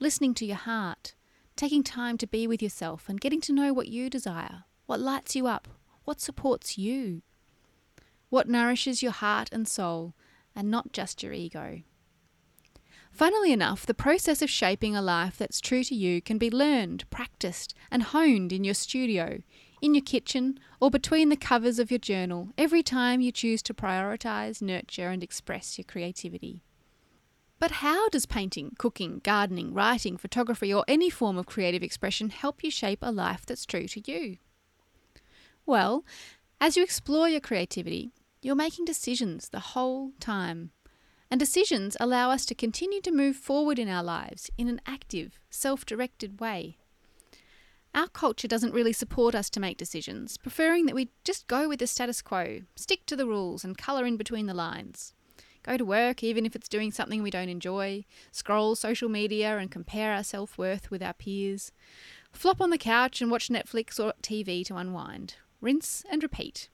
listening 0.00 0.34
to 0.34 0.46
your 0.46 0.56
heart, 0.56 1.14
taking 1.56 1.82
time 1.82 2.16
to 2.18 2.26
be 2.26 2.46
with 2.46 2.62
yourself 2.62 3.08
and 3.08 3.20
getting 3.20 3.40
to 3.42 3.52
know 3.52 3.72
what 3.72 3.88
you 3.88 4.08
desire, 4.08 4.64
what 4.86 5.00
lights 5.00 5.34
you 5.34 5.46
up, 5.46 5.68
what 6.04 6.20
supports 6.20 6.78
you, 6.78 7.22
what 8.30 8.48
nourishes 8.48 9.02
your 9.02 9.12
heart 9.12 9.48
and 9.52 9.66
soul, 9.66 10.14
and 10.54 10.70
not 10.70 10.92
just 10.92 11.22
your 11.22 11.32
ego. 11.32 11.82
Funnily 13.10 13.52
enough, 13.52 13.86
the 13.86 13.94
process 13.94 14.42
of 14.42 14.50
shaping 14.50 14.94
a 14.94 15.02
life 15.02 15.36
that's 15.36 15.60
true 15.60 15.82
to 15.84 15.94
you 15.94 16.20
can 16.22 16.38
be 16.38 16.50
learned, 16.50 17.08
practiced, 17.10 17.74
and 17.90 18.02
honed 18.02 18.52
in 18.52 18.64
your 18.64 18.74
studio, 18.74 19.42
in 19.80 19.94
your 19.94 20.04
kitchen, 20.04 20.60
or 20.80 20.90
between 20.90 21.28
the 21.28 21.36
covers 21.36 21.78
of 21.78 21.90
your 21.90 21.98
journal 21.98 22.50
every 22.56 22.82
time 22.82 23.20
you 23.20 23.32
choose 23.32 23.62
to 23.62 23.74
prioritize, 23.74 24.62
nurture, 24.62 25.08
and 25.08 25.22
express 25.22 25.78
your 25.78 25.84
creativity. 25.84 26.62
But 27.58 27.70
how 27.72 28.08
does 28.08 28.26
painting, 28.26 28.74
cooking, 28.78 29.20
gardening, 29.24 29.74
writing, 29.74 30.16
photography, 30.16 30.72
or 30.72 30.84
any 30.86 31.10
form 31.10 31.36
of 31.36 31.46
creative 31.46 31.82
expression 31.82 32.30
help 32.30 32.62
you 32.62 32.70
shape 32.70 33.00
a 33.02 33.10
life 33.10 33.44
that's 33.44 33.66
true 33.66 33.88
to 33.88 34.10
you? 34.10 34.38
Well, 35.66 36.04
as 36.60 36.76
you 36.76 36.82
explore 36.82 37.28
your 37.28 37.40
creativity, 37.40 38.12
you're 38.40 38.54
making 38.54 38.84
decisions 38.84 39.48
the 39.48 39.60
whole 39.60 40.12
time. 40.20 40.70
And 41.30 41.38
decisions 41.38 41.96
allow 42.00 42.30
us 42.30 42.46
to 42.46 42.54
continue 42.54 43.00
to 43.02 43.10
move 43.10 43.36
forward 43.36 43.78
in 43.78 43.88
our 43.88 44.02
lives 44.02 44.50
in 44.56 44.68
an 44.68 44.80
active, 44.86 45.38
self 45.50 45.84
directed 45.84 46.40
way. 46.40 46.78
Our 47.94 48.08
culture 48.08 48.48
doesn't 48.48 48.72
really 48.72 48.92
support 48.92 49.34
us 49.34 49.50
to 49.50 49.60
make 49.60 49.76
decisions, 49.76 50.36
preferring 50.36 50.86
that 50.86 50.94
we 50.94 51.10
just 51.24 51.46
go 51.48 51.68
with 51.68 51.80
the 51.80 51.86
status 51.86 52.22
quo, 52.22 52.60
stick 52.76 53.04
to 53.06 53.16
the 53.16 53.26
rules, 53.26 53.64
and 53.64 53.76
colour 53.76 54.06
in 54.06 54.16
between 54.16 54.46
the 54.46 54.54
lines. 54.54 55.14
Go 55.62 55.76
to 55.76 55.84
work 55.84 56.22
even 56.22 56.46
if 56.46 56.56
it's 56.56 56.68
doing 56.68 56.92
something 56.92 57.22
we 57.22 57.30
don't 57.30 57.48
enjoy, 57.48 58.04
scroll 58.32 58.74
social 58.74 59.08
media 59.08 59.58
and 59.58 59.70
compare 59.70 60.12
our 60.12 60.24
self 60.24 60.56
worth 60.56 60.90
with 60.90 61.02
our 61.02 61.12
peers, 61.12 61.72
flop 62.32 62.60
on 62.60 62.70
the 62.70 62.78
couch 62.78 63.20
and 63.20 63.30
watch 63.30 63.48
Netflix 63.48 64.02
or 64.02 64.12
TV 64.22 64.64
to 64.66 64.76
unwind, 64.76 65.34
rinse 65.60 66.04
and 66.10 66.22
repeat. 66.22 66.68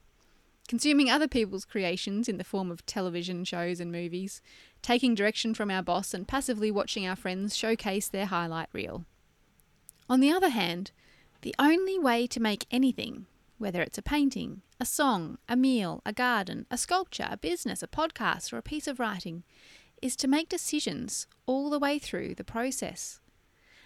Consuming 0.66 1.10
other 1.10 1.28
people's 1.28 1.66
creations 1.66 2.28
in 2.28 2.38
the 2.38 2.44
form 2.44 2.70
of 2.70 2.86
television 2.86 3.44
shows 3.44 3.80
and 3.80 3.92
movies, 3.92 4.40
taking 4.80 5.14
direction 5.14 5.52
from 5.52 5.70
our 5.70 5.82
boss, 5.82 6.14
and 6.14 6.26
passively 6.26 6.70
watching 6.70 7.06
our 7.06 7.16
friends 7.16 7.54
showcase 7.54 8.08
their 8.08 8.26
highlight 8.26 8.68
reel. 8.72 9.04
On 10.08 10.20
the 10.20 10.30
other 10.30 10.48
hand, 10.48 10.90
the 11.42 11.54
only 11.58 11.98
way 11.98 12.26
to 12.26 12.40
make 12.40 12.66
anything, 12.70 13.26
whether 13.64 13.80
it's 13.80 13.96
a 13.96 14.02
painting, 14.02 14.60
a 14.78 14.84
song, 14.84 15.38
a 15.48 15.56
meal, 15.56 16.02
a 16.04 16.12
garden, 16.12 16.66
a 16.70 16.76
sculpture, 16.76 17.26
a 17.30 17.38
business, 17.38 17.82
a 17.82 17.86
podcast, 17.86 18.52
or 18.52 18.58
a 18.58 18.62
piece 18.62 18.86
of 18.86 19.00
writing, 19.00 19.42
is 20.02 20.16
to 20.16 20.28
make 20.28 20.50
decisions 20.50 21.26
all 21.46 21.70
the 21.70 21.78
way 21.78 21.98
through 21.98 22.34
the 22.34 22.44
process. 22.44 23.20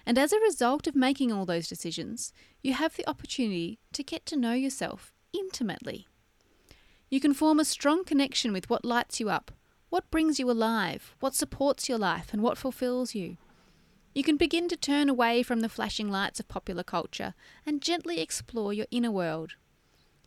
And 0.05 0.19
as 0.19 0.33
a 0.33 0.41
result 0.41 0.89
of 0.89 0.97
making 0.97 1.31
all 1.31 1.47
those 1.47 1.69
decisions, 1.69 2.33
you 2.61 2.73
have 2.73 2.97
the 2.97 3.09
opportunity 3.09 3.79
to 3.93 4.03
get 4.03 4.27
to 4.27 4.37
know 4.37 4.53
yourself 4.53 5.13
intimately. 5.33 6.09
You 7.09 7.21
can 7.21 7.33
form 7.33 7.61
a 7.61 7.65
strong 7.65 8.03
connection 8.03 8.53
with 8.53 8.69
what 8.69 8.85
lights 8.85 9.21
you 9.21 9.31
up, 9.31 9.53
what 9.91 10.11
brings 10.11 10.41
you 10.41 10.51
alive, 10.51 11.15
what 11.21 11.37
supports 11.37 11.89
your 11.89 11.99
life, 11.99 12.33
and 12.33 12.43
what 12.43 12.59
fulfills 12.59 13.15
you. 13.15 13.37
You 14.13 14.25
can 14.25 14.37
begin 14.37 14.67
to 14.71 14.77
turn 14.77 15.09
away 15.09 15.45
from 15.45 15.61
the 15.61 15.69
flashing 15.69 16.11
lights 16.11 16.41
of 16.41 16.49
popular 16.49 16.83
culture 16.83 17.35
and 17.65 17.81
gently 17.81 18.21
explore 18.21 18.73
your 18.73 18.87
inner 18.91 19.13
world. 19.13 19.53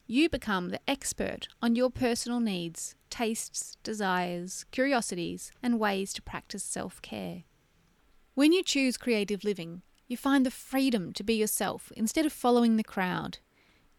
You 0.07 0.29
become 0.29 0.69
the 0.69 0.81
expert 0.87 1.47
on 1.61 1.75
your 1.75 1.89
personal 1.89 2.39
needs, 2.39 2.95
tastes, 3.09 3.77
desires, 3.83 4.65
curiosities, 4.71 5.51
and 5.63 5.79
ways 5.79 6.11
to 6.13 6.21
practice 6.21 6.63
self 6.63 7.01
care. 7.01 7.43
When 8.33 8.51
you 8.51 8.63
choose 8.63 8.97
creative 8.97 9.43
living, 9.43 9.83
you 10.07 10.17
find 10.17 10.45
the 10.45 10.51
freedom 10.51 11.13
to 11.13 11.23
be 11.23 11.35
yourself 11.35 11.91
instead 11.95 12.25
of 12.25 12.33
following 12.33 12.75
the 12.75 12.83
crowd. 12.83 13.37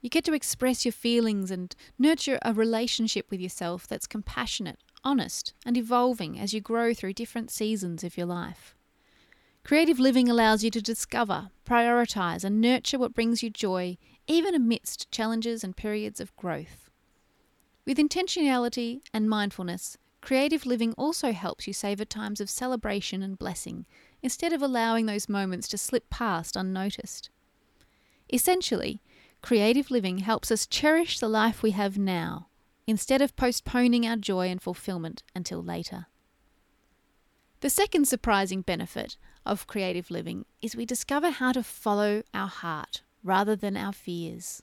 You 0.00 0.10
get 0.10 0.24
to 0.24 0.34
express 0.34 0.84
your 0.84 0.92
feelings 0.92 1.50
and 1.50 1.74
nurture 1.98 2.38
a 2.42 2.52
relationship 2.52 3.30
with 3.30 3.40
yourself 3.40 3.86
that's 3.86 4.06
compassionate, 4.06 4.78
honest, 5.04 5.54
and 5.64 5.76
evolving 5.76 6.38
as 6.38 6.52
you 6.52 6.60
grow 6.60 6.92
through 6.92 7.12
different 7.14 7.50
seasons 7.50 8.02
of 8.02 8.16
your 8.16 8.26
life. 8.26 8.74
Creative 9.64 10.00
living 10.00 10.28
allows 10.28 10.64
you 10.64 10.70
to 10.72 10.82
discover, 10.82 11.50
prioritize, 11.64 12.42
and 12.42 12.60
nurture 12.60 12.98
what 12.98 13.14
brings 13.14 13.42
you 13.42 13.48
joy, 13.48 13.96
even 14.26 14.54
amidst 14.54 15.10
challenges 15.10 15.64
and 15.64 15.76
periods 15.76 16.20
of 16.20 16.34
growth. 16.36 16.90
With 17.86 17.98
intentionality 17.98 19.00
and 19.12 19.28
mindfulness, 19.28 19.98
creative 20.20 20.64
living 20.64 20.94
also 20.94 21.32
helps 21.32 21.66
you 21.66 21.72
savor 21.72 22.04
times 22.04 22.40
of 22.40 22.48
celebration 22.48 23.22
and 23.22 23.38
blessing 23.38 23.86
instead 24.22 24.52
of 24.52 24.62
allowing 24.62 25.06
those 25.06 25.28
moments 25.28 25.66
to 25.68 25.78
slip 25.78 26.08
past 26.10 26.56
unnoticed. 26.56 27.30
Essentially, 28.32 29.02
Creative 29.42 29.90
living 29.90 30.18
helps 30.18 30.52
us 30.52 30.68
cherish 30.68 31.18
the 31.18 31.28
life 31.28 31.62
we 31.62 31.72
have 31.72 31.98
now 31.98 32.46
instead 32.86 33.20
of 33.20 33.34
postponing 33.34 34.06
our 34.06 34.16
joy 34.16 34.48
and 34.48 34.62
fulfillment 34.62 35.24
until 35.34 35.62
later. 35.62 36.06
The 37.60 37.70
second 37.70 38.06
surprising 38.06 38.62
benefit 38.62 39.16
of 39.44 39.66
creative 39.66 40.10
living 40.10 40.46
is 40.62 40.76
we 40.76 40.86
discover 40.86 41.30
how 41.30 41.52
to 41.52 41.62
follow 41.64 42.22
our 42.32 42.48
heart 42.48 43.02
rather 43.22 43.54
than 43.54 43.76
our 43.76 43.92
fears. 43.92 44.62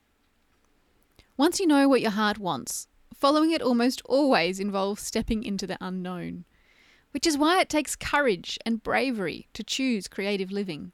Once 1.38 1.60
you 1.60 1.66
know 1.66 1.88
what 1.88 2.02
your 2.02 2.12
heart 2.12 2.38
wants, 2.38 2.88
following 3.14 3.52
it 3.52 3.62
almost 3.62 4.02
always 4.06 4.60
involves 4.60 5.02
stepping 5.02 5.44
into 5.44 5.66
the 5.66 5.78
unknown, 5.80 6.44
which 7.12 7.26
is 7.26 7.38
why 7.38 7.60
it 7.62 7.70
takes 7.70 7.96
courage 7.96 8.58
and 8.66 8.84
bravery 8.84 9.48
to 9.54 9.64
choose 9.64 10.08
creative 10.08 10.52
living. 10.52 10.92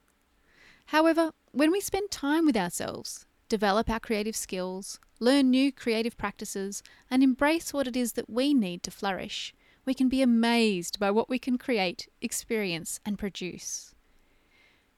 However, 0.87 1.31
when 1.51 1.71
we 1.71 1.81
spend 1.81 2.11
time 2.11 2.45
with 2.45 2.55
ourselves, 2.55 3.25
develop 3.49 3.89
our 3.89 3.99
creative 3.99 4.35
skills, 4.35 4.99
learn 5.19 5.49
new 5.49 5.71
creative 5.71 6.17
practices, 6.17 6.83
and 7.09 7.23
embrace 7.23 7.73
what 7.73 7.87
it 7.87 7.95
is 7.95 8.13
that 8.13 8.29
we 8.29 8.53
need 8.53 8.83
to 8.83 8.91
flourish, 8.91 9.53
we 9.85 9.93
can 9.93 10.09
be 10.09 10.21
amazed 10.21 10.99
by 10.99 11.09
what 11.09 11.29
we 11.29 11.39
can 11.39 11.57
create, 11.57 12.07
experience, 12.21 12.99
and 13.05 13.17
produce. 13.17 13.94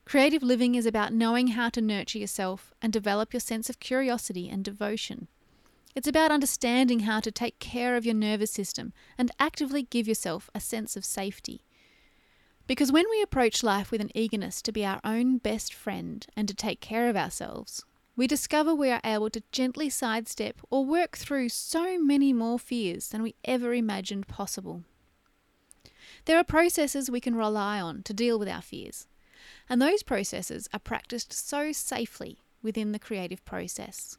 Creative 0.08 0.42
living 0.42 0.74
is 0.74 0.86
about 0.86 1.12
knowing 1.12 1.48
how 1.48 1.68
to 1.68 1.82
nurture 1.82 2.18
yourself 2.18 2.72
and 2.80 2.90
develop 2.90 3.34
your 3.34 3.40
sense 3.40 3.68
of 3.68 3.78
curiosity 3.78 4.48
and 4.48 4.64
devotion. 4.64 5.28
It's 5.94 6.08
about 6.08 6.30
understanding 6.30 7.00
how 7.00 7.20
to 7.20 7.30
take 7.30 7.58
care 7.58 7.94
of 7.94 8.06
your 8.06 8.14
nervous 8.14 8.50
system 8.50 8.94
and 9.18 9.30
actively 9.38 9.82
give 9.82 10.08
yourself 10.08 10.48
a 10.54 10.60
sense 10.60 10.96
of 10.96 11.04
safety. 11.04 11.60
Because 12.66 12.90
when 12.90 13.04
we 13.10 13.20
approach 13.20 13.62
life 13.62 13.90
with 13.90 14.00
an 14.00 14.10
eagerness 14.14 14.62
to 14.62 14.72
be 14.72 14.82
our 14.82 14.98
own 15.04 15.36
best 15.36 15.74
friend 15.74 16.26
and 16.34 16.48
to 16.48 16.54
take 16.54 16.80
care 16.80 17.10
of 17.10 17.16
ourselves, 17.16 17.84
we 18.16 18.26
discover 18.26 18.74
we 18.74 18.90
are 18.90 19.02
able 19.04 19.28
to 19.28 19.42
gently 19.52 19.90
sidestep 19.90 20.62
or 20.70 20.86
work 20.86 21.18
through 21.18 21.50
so 21.50 21.98
many 21.98 22.32
more 22.32 22.58
fears 22.58 23.10
than 23.10 23.20
we 23.20 23.34
ever 23.44 23.74
imagined 23.74 24.26
possible. 24.26 24.84
There 26.24 26.38
are 26.38 26.44
processes 26.44 27.10
we 27.10 27.20
can 27.20 27.34
rely 27.34 27.78
on 27.78 28.02
to 28.04 28.14
deal 28.14 28.38
with 28.38 28.48
our 28.48 28.62
fears, 28.62 29.06
and 29.68 29.80
those 29.80 30.02
processes 30.02 30.68
are 30.72 30.78
practiced 30.78 31.32
so 31.32 31.72
safely 31.72 32.38
within 32.62 32.92
the 32.92 32.98
creative 32.98 33.44
process. 33.44 34.18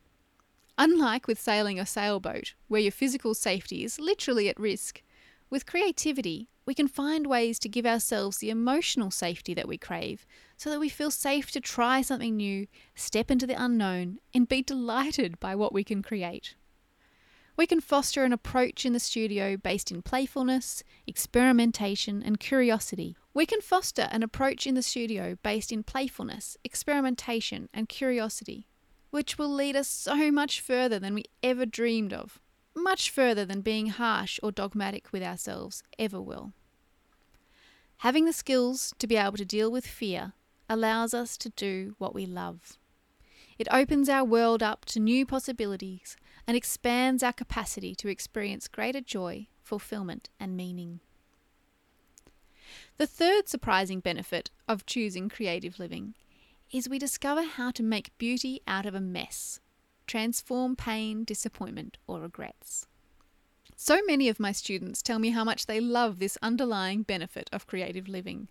Unlike 0.78 1.28
with 1.28 1.40
sailing 1.40 1.80
a 1.80 1.86
sailboat, 1.86 2.54
where 2.68 2.82
your 2.82 2.92
physical 2.92 3.34
safety 3.34 3.84
is 3.84 4.00
literally 4.00 4.48
at 4.48 4.60
risk, 4.60 5.02
with 5.50 5.66
creativity, 5.66 6.48
we 6.66 6.76
can 6.76 6.88
find 6.88 7.26
ways 7.26 7.58
to 7.60 7.68
give 7.68 7.86
ourselves 7.86 8.38
the 8.38 8.52
emotional 8.52 9.10
safety 9.10 9.56
that 9.56 9.68
we 9.68 9.78
crave 9.78 10.26
so 10.56 10.70
that 10.70 10.80
we 10.80 10.88
feel 10.88 11.10
safe 11.10 11.50
to 11.52 11.60
try 11.60 12.02
something 12.02 12.38
new, 12.38 12.68
step 12.94 13.32
into 13.32 13.48
the 13.48 13.62
unknown, 13.62 14.20
and 14.34 14.48
be 14.48 14.62
delighted 14.62 15.40
by 15.40 15.56
what 15.56 15.74
we 15.74 15.84
can 15.84 16.04
create. 16.04 16.54
We 17.60 17.68
can 17.68 17.82
foster 17.82 18.24
an 18.24 18.32
approach 18.32 18.86
in 18.86 18.94
the 18.94 19.02
studio 19.02 19.58
based 19.58 19.92
in 19.92 20.02
playfulness, 20.02 20.82
experimentation, 21.06 22.24
and 22.24 22.40
curiosity. 22.40 23.18
We 23.34 23.46
can 23.46 23.60
foster 23.60 24.08
an 24.14 24.24
approach 24.24 24.66
in 24.66 24.76
the 24.76 24.82
studio 24.82 25.36
based 25.44 25.70
in 25.70 25.84
playfulness, 25.84 26.56
experimentation, 26.64 27.68
and 27.74 27.90
curiosity, 27.90 28.70
which 29.10 29.38
will 29.38 29.54
lead 29.54 29.76
us 29.76 29.90
so 29.90 30.32
much 30.32 30.62
further 30.62 31.00
than 31.00 31.14
we 31.14 31.26
ever 31.44 31.66
dreamed 31.66 32.14
of, 32.14 32.40
much 32.74 33.10
further 33.10 33.44
than 33.44 33.60
being 33.60 33.88
harsh 33.88 34.40
or 34.42 34.54
dogmatic 34.54 35.12
with 35.12 35.22
ourselves 35.22 35.84
ever 36.00 36.22
will. 36.22 36.54
Having 37.98 38.24
the 38.24 38.32
skills 38.32 38.94
to 39.00 39.06
be 39.06 39.18
able 39.18 39.36
to 39.36 39.44
deal 39.44 39.70
with 39.70 39.86
fear 39.86 40.32
allows 40.70 41.14
us 41.14 41.36
to 41.36 41.50
do 41.50 41.96
what 41.98 42.16
we 42.16 42.26
love. 42.26 42.78
It 43.58 43.68
opens 43.70 44.08
our 44.08 44.24
world 44.24 44.64
up 44.64 44.86
to 44.86 45.02
new 45.02 45.26
possibilities 45.26 46.16
and 46.50 46.58
expands 46.58 47.22
our 47.22 47.32
capacity 47.32 47.94
to 47.94 48.08
experience 48.08 48.68
greater 48.68 49.02
joy, 49.02 49.46
fulfillment, 49.62 50.30
and 50.40 50.58
meaning. 50.58 51.00
The 52.98 53.06
third 53.06 53.48
surprising 53.48 54.00
benefit 54.00 54.50
of 54.68 54.88
choosing 54.88 55.30
creative 55.30 55.78
living 55.78 56.16
is 56.72 56.90
we 56.90 56.98
discover 56.98 57.44
how 57.44 57.70
to 57.70 57.84
make 57.84 58.18
beauty 58.18 58.62
out 58.66 58.88
of 58.88 58.96
a 58.96 59.00
mess, 59.00 59.60
transform 60.08 60.76
pain, 60.76 61.24
disappointment, 61.24 62.00
or 62.08 62.20
regrets. 62.22 62.88
So 63.76 64.00
many 64.08 64.28
of 64.28 64.40
my 64.40 64.52
students 64.52 65.04
tell 65.04 65.20
me 65.20 65.30
how 65.30 65.44
much 65.44 65.68
they 65.68 65.80
love 65.80 66.18
this 66.18 66.36
underlying 66.42 67.04
benefit 67.04 67.48
of 67.54 67.68
creative 67.68 68.08
living. 68.08 68.48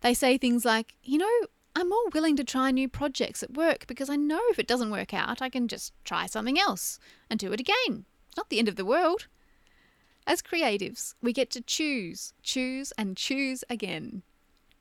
They 0.00 0.14
say 0.14 0.36
things 0.36 0.64
like, 0.64 0.96
you 1.04 1.18
know, 1.18 1.46
I'm 1.76 1.88
more 1.88 2.08
willing 2.12 2.36
to 2.36 2.44
try 2.44 2.70
new 2.70 2.88
projects 2.88 3.42
at 3.42 3.54
work 3.54 3.86
because 3.86 4.08
I 4.08 4.16
know 4.16 4.40
if 4.50 4.58
it 4.58 4.68
doesn't 4.68 4.90
work 4.90 5.12
out, 5.12 5.42
I 5.42 5.48
can 5.48 5.66
just 5.66 5.92
try 6.04 6.26
something 6.26 6.58
else 6.58 7.00
and 7.28 7.38
do 7.38 7.52
it 7.52 7.60
again. 7.60 8.04
It's 8.28 8.36
not 8.36 8.48
the 8.48 8.58
end 8.58 8.68
of 8.68 8.76
the 8.76 8.84
world. 8.84 9.26
As 10.26 10.40
creatives, 10.40 11.14
we 11.20 11.32
get 11.32 11.50
to 11.50 11.60
choose, 11.60 12.32
choose, 12.42 12.92
and 12.96 13.16
choose 13.16 13.64
again. 13.68 14.22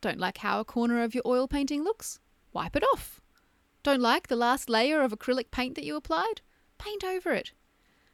Don't 0.01 0.19
like 0.19 0.37
how 0.39 0.59
a 0.59 0.65
corner 0.65 1.01
of 1.01 1.15
your 1.15 1.23
oil 1.25 1.47
painting 1.47 1.83
looks? 1.83 2.19
Wipe 2.53 2.75
it 2.75 2.83
off. 2.93 3.19
Don't 3.81 3.99
like 3.99 4.27
the 4.27 4.35
last 4.35 4.69
layer 4.69 5.01
of 5.01 5.11
acrylic 5.11 5.51
paint 5.51 5.75
that 5.75 5.83
you 5.83 5.95
applied? 5.95 6.41
Paint 6.77 7.03
over 7.03 7.31
it. 7.31 7.51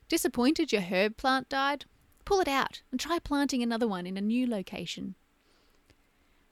Disappointed 0.08 0.72
your 0.72 0.82
herb 0.82 1.18
plant 1.18 1.50
died? 1.50 1.86
Pull 2.26 2.40
it 2.40 2.48
out 2.48 2.82
and 2.92 3.00
try 3.00 3.20
planting 3.20 3.62
another 3.62 3.88
one 3.88 4.08
in 4.08 4.18
a 4.18 4.22
new 4.22 4.48
location. 4.48 5.16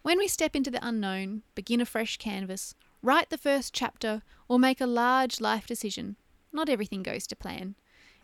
When 0.07 0.19
we 0.19 0.29
step 0.29 0.55
into 0.55 0.71
the 0.71 0.87
unknown, 0.87 1.41
begin 1.53 1.81
a 1.81 1.85
fresh 1.85 2.15
canvas, 2.15 2.75
write 3.01 3.29
the 3.29 3.37
first 3.37 3.73
chapter, 3.73 4.21
or 4.47 4.57
make 4.57 4.79
a 4.79 4.85
large 4.87 5.41
life 5.41 5.67
decision, 5.67 6.15
not 6.53 6.69
everything 6.69 7.03
goes 7.03 7.27
to 7.27 7.35
plan. 7.35 7.75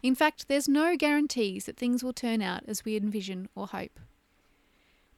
In 0.01 0.15
fact, 0.15 0.47
there's 0.47 0.69
no 0.69 0.95
guarantees 0.95 1.65
that 1.65 1.75
things 1.75 2.01
will 2.01 2.13
turn 2.13 2.41
out 2.41 2.63
as 2.69 2.85
we 2.85 2.95
envision 2.95 3.49
or 3.53 3.67
hope. 3.67 3.99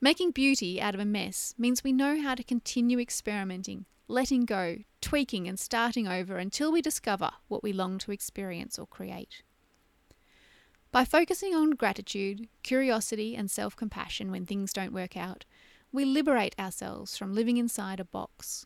Making 0.01 0.31
beauty 0.31 0.81
out 0.81 0.95
of 0.95 0.99
a 0.99 1.05
mess 1.05 1.53
means 1.55 1.83
we 1.83 1.93
know 1.93 2.19
how 2.19 2.33
to 2.33 2.43
continue 2.43 2.97
experimenting, 2.97 3.85
letting 4.07 4.43
go, 4.43 4.77
tweaking, 5.01 5.47
and 5.47 5.59
starting 5.59 6.07
over 6.07 6.37
until 6.37 6.71
we 6.71 6.81
discover 6.81 7.29
what 7.47 7.61
we 7.61 7.73
long 7.73 7.99
to 7.99 8.11
experience 8.11 8.79
or 8.79 8.87
create. 8.87 9.43
By 10.91 11.05
focusing 11.05 11.53
on 11.53 11.71
gratitude, 11.71 12.47
curiosity, 12.63 13.35
and 13.35 13.51
self 13.51 13.75
compassion 13.75 14.31
when 14.31 14.47
things 14.47 14.73
don't 14.73 14.93
work 14.93 15.15
out, 15.15 15.45
we 15.95 16.05
liberate 16.05 16.55
ourselves 16.59 17.17
from 17.17 17.33
living 17.33 17.57
inside 17.57 17.99
a 17.99 18.05
box. 18.05 18.65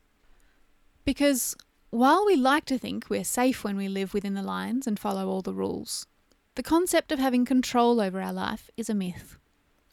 Because 1.05 1.55
while 1.91 2.25
we 2.25 2.35
like 2.35 2.65
to 2.65 2.77
think 2.77 3.09
we're 3.09 3.23
safe 3.23 3.63
when 3.63 3.77
we 3.77 3.87
live 3.87 4.13
within 4.13 4.33
the 4.33 4.43
lines 4.43 4.85
and 4.85 4.99
follow 4.99 5.27
all 5.27 5.41
the 5.41 5.53
rules, 5.53 6.05
the 6.55 6.63
concept 6.63 7.11
of 7.11 7.19
having 7.19 7.45
control 7.45 8.01
over 8.01 8.21
our 8.21 8.33
life 8.33 8.69
is 8.75 8.89
a 8.89 8.93
myth. 8.93 9.37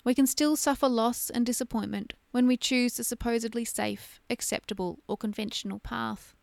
We 0.04 0.14
can 0.14 0.26
still 0.26 0.56
suffer 0.56 0.88
loss 0.88 1.30
and 1.30 1.44
disappointment 1.44 2.14
when 2.30 2.46
we 2.46 2.56
choose 2.56 2.94
the 2.94 3.04
supposedly 3.04 3.64
safe, 3.64 4.20
acceptable, 4.28 5.00
or 5.08 5.16
conventional 5.16 5.78
path. 5.78 6.34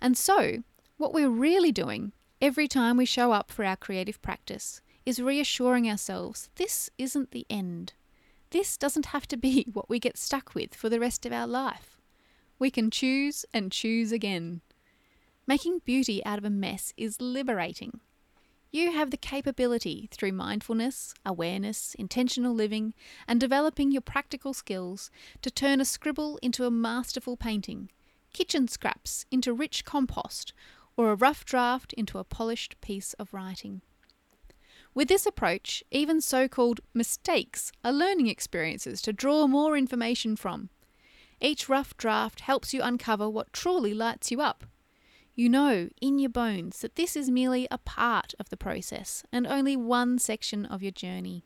And 0.00 0.16
so, 0.18 0.62
what 0.96 1.14
we're 1.14 1.30
really 1.30 1.72
doing 1.72 2.12
every 2.42 2.68
time 2.68 2.96
we 2.96 3.04
show 3.04 3.32
up 3.32 3.50
for 3.50 3.64
our 3.64 3.76
creative 3.76 4.20
practice 4.22 4.80
is 5.06 5.20
reassuring 5.20 5.88
ourselves 5.88 6.50
this 6.56 6.90
isn't 6.98 7.30
the 7.30 7.46
end. 7.48 7.94
This 8.54 8.76
doesn't 8.76 9.06
have 9.06 9.26
to 9.26 9.36
be 9.36 9.66
what 9.72 9.90
we 9.90 9.98
get 9.98 10.16
stuck 10.16 10.54
with 10.54 10.76
for 10.76 10.88
the 10.88 11.00
rest 11.00 11.26
of 11.26 11.32
our 11.32 11.46
life. 11.46 12.00
We 12.56 12.70
can 12.70 12.88
choose 12.88 13.44
and 13.52 13.72
choose 13.72 14.12
again. 14.12 14.60
Making 15.44 15.80
beauty 15.80 16.24
out 16.24 16.38
of 16.38 16.44
a 16.44 16.50
mess 16.50 16.94
is 16.96 17.20
liberating. 17.20 17.98
You 18.70 18.92
have 18.92 19.10
the 19.10 19.16
capability 19.16 20.08
through 20.12 20.32
mindfulness, 20.32 21.14
awareness, 21.26 21.96
intentional 21.98 22.54
living, 22.54 22.94
and 23.26 23.40
developing 23.40 23.90
your 23.90 24.02
practical 24.02 24.54
skills 24.54 25.10
to 25.42 25.50
turn 25.50 25.80
a 25.80 25.84
scribble 25.84 26.38
into 26.40 26.64
a 26.64 26.70
masterful 26.70 27.36
painting, 27.36 27.90
kitchen 28.32 28.68
scraps 28.68 29.26
into 29.32 29.52
rich 29.52 29.84
compost, 29.84 30.52
or 30.96 31.10
a 31.10 31.16
rough 31.16 31.44
draft 31.44 31.92
into 31.94 32.18
a 32.18 32.24
polished 32.24 32.80
piece 32.80 33.14
of 33.14 33.34
writing. 33.34 33.82
With 34.94 35.08
this 35.08 35.26
approach, 35.26 35.82
even 35.90 36.20
so 36.20 36.46
called 36.46 36.80
mistakes 36.94 37.72
are 37.84 37.92
learning 37.92 38.28
experiences 38.28 39.02
to 39.02 39.12
draw 39.12 39.48
more 39.48 39.76
information 39.76 40.36
from. 40.36 40.70
Each 41.40 41.68
rough 41.68 41.96
draft 41.96 42.40
helps 42.40 42.72
you 42.72 42.80
uncover 42.80 43.28
what 43.28 43.52
truly 43.52 43.92
lights 43.92 44.30
you 44.30 44.40
up. 44.40 44.64
You 45.34 45.48
know 45.48 45.88
in 46.00 46.20
your 46.20 46.30
bones 46.30 46.78
that 46.80 46.94
this 46.94 47.16
is 47.16 47.28
merely 47.28 47.66
a 47.70 47.78
part 47.78 48.34
of 48.38 48.50
the 48.50 48.56
process 48.56 49.24
and 49.32 49.48
only 49.48 49.76
one 49.76 50.20
section 50.20 50.64
of 50.64 50.80
your 50.80 50.92
journey. 50.92 51.44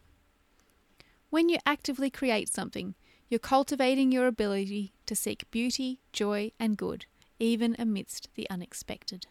When 1.31 1.49
you 1.49 1.57
actively 1.65 2.11
create 2.11 2.51
something, 2.51 2.95
you're 3.31 3.39
cultivating 3.39 4.13
your 4.13 4.27
ability 4.27 4.93
to 5.07 5.17
seek 5.17 5.51
beauty, 5.51 6.01
joy, 6.13 6.53
and 6.61 6.77
good, 6.77 7.07
even 7.39 7.77
amidst 7.79 8.29
the 8.35 8.49
unexpected. 8.51 9.27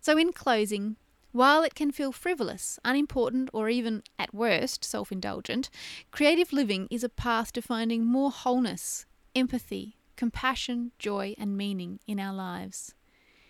So, 0.00 0.16
in 0.18 0.32
closing, 0.32 0.96
while 1.34 1.64
it 1.64 1.74
can 1.74 1.90
feel 1.90 2.12
frivolous, 2.12 2.78
unimportant, 2.84 3.50
or 3.52 3.68
even, 3.68 4.04
at 4.20 4.32
worst, 4.32 4.84
self 4.84 5.10
indulgent, 5.10 5.68
creative 6.12 6.52
living 6.52 6.86
is 6.92 7.02
a 7.02 7.08
path 7.08 7.50
to 7.52 7.60
finding 7.60 8.04
more 8.04 8.30
wholeness, 8.30 9.04
empathy, 9.34 9.96
compassion, 10.14 10.92
joy, 10.96 11.34
and 11.36 11.56
meaning 11.56 11.98
in 12.06 12.20
our 12.20 12.32
lives. 12.32 12.94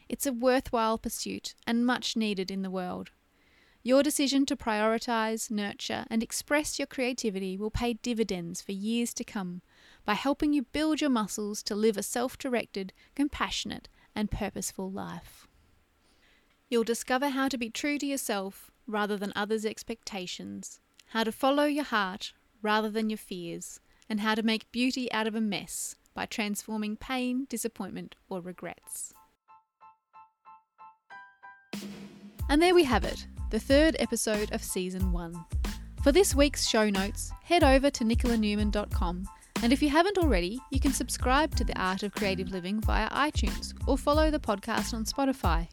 It's 0.09 0.25
a 0.25 0.33
worthwhile 0.33 0.97
pursuit 0.97 1.55
and 1.67 1.85
much 1.85 2.17
needed 2.17 2.51
in 2.51 2.63
the 2.63 2.71
world. 2.71 3.11
Your 3.83 4.03
decision 4.03 4.47
to 4.47 4.57
prioritise, 4.57 5.51
nurture, 5.51 6.07
and 6.09 6.23
express 6.23 6.79
your 6.79 6.87
creativity 6.87 7.59
will 7.59 7.71
pay 7.71 7.93
dividends 7.93 8.63
for 8.63 8.73
years 8.73 9.13
to 9.13 9.25
come 9.25 9.61
by 10.07 10.15
helping 10.15 10.55
you 10.55 10.63
build 10.63 11.03
your 11.03 11.11
muscles 11.11 11.63
to 11.65 11.75
live 11.75 11.99
a 11.99 12.03
self 12.03 12.39
directed, 12.39 12.95
compassionate, 13.15 13.91
and 14.15 14.31
purposeful 14.31 14.91
life. 14.91 15.47
You'll 16.69 16.85
discover 16.85 17.29
how 17.29 17.49
to 17.49 17.59
be 17.59 17.71
true 17.71 17.99
to 17.99 18.07
yourself 18.07 18.71
rather 18.87 19.17
than 19.17 19.33
others' 19.37 19.65
expectations, 19.65 20.81
how 21.09 21.25
to 21.25 21.33
follow 21.33 21.65
your 21.65 21.85
heart 21.85 22.33
rather 22.63 22.91
than 22.91 23.11
your 23.11 23.19
fears, 23.19 23.81
and 24.09 24.21
how 24.21 24.35
to 24.35 24.43
make 24.43 24.73
beauty 24.73 25.11
out 25.13 25.27
of 25.27 25.35
a 25.35 25.41
mess 25.41 25.97
by 26.15 26.27
transforming 26.27 26.97
pain, 26.97 27.47
disappointment, 27.49 28.15
or 28.29 28.41
regrets. 28.41 29.13
And 32.49 32.63
there 32.63 32.75
we 32.75 32.85
have 32.85 33.05
it, 33.05 33.27
the 33.51 33.61
third 33.61 33.97
episode 33.99 34.53
of 34.53 34.63
Season 34.63 35.13
1. 35.13 35.45
For 36.03 36.13
this 36.13 36.35
week's 36.35 36.67
show 36.67 36.91
notes, 36.91 37.33
head 37.43 37.65
over 37.65 37.91
to 37.91 38.05
nicolanewman.com 38.05 39.27
and 39.63 39.73
if 39.73 39.81
you 39.81 39.89
haven't 39.89 40.19
already, 40.19 40.61
you 40.71 40.79
can 40.79 40.93
subscribe 40.93 41.55
to 41.57 41.65
The 41.65 41.79
Art 41.81 42.03
of 42.03 42.13
Creative 42.13 42.51
Living 42.51 42.83
via 42.83 43.09
iTunes 43.09 43.73
or 43.87 43.97
follow 43.97 44.31
the 44.31 44.39
podcast 44.39 44.93
on 44.93 45.07
Spotify. 45.07 45.69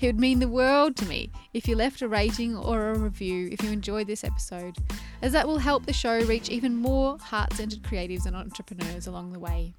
It 0.00 0.06
would 0.06 0.20
mean 0.20 0.38
the 0.40 0.48
world 0.48 0.96
to 0.96 1.06
me 1.06 1.30
if 1.52 1.66
you 1.68 1.76
left 1.76 2.02
a 2.02 2.08
rating 2.08 2.56
or 2.56 2.90
a 2.90 2.98
review 2.98 3.48
if 3.52 3.62
you 3.62 3.70
enjoyed 3.70 4.06
this 4.06 4.24
episode, 4.24 4.76
as 5.22 5.32
that 5.32 5.46
will 5.46 5.58
help 5.58 5.86
the 5.86 5.92
show 5.92 6.20
reach 6.24 6.50
even 6.50 6.76
more 6.76 7.16
heart 7.18 7.52
centered 7.54 7.82
creatives 7.82 8.26
and 8.26 8.36
entrepreneurs 8.36 9.06
along 9.06 9.32
the 9.32 9.38
way. 9.38 9.74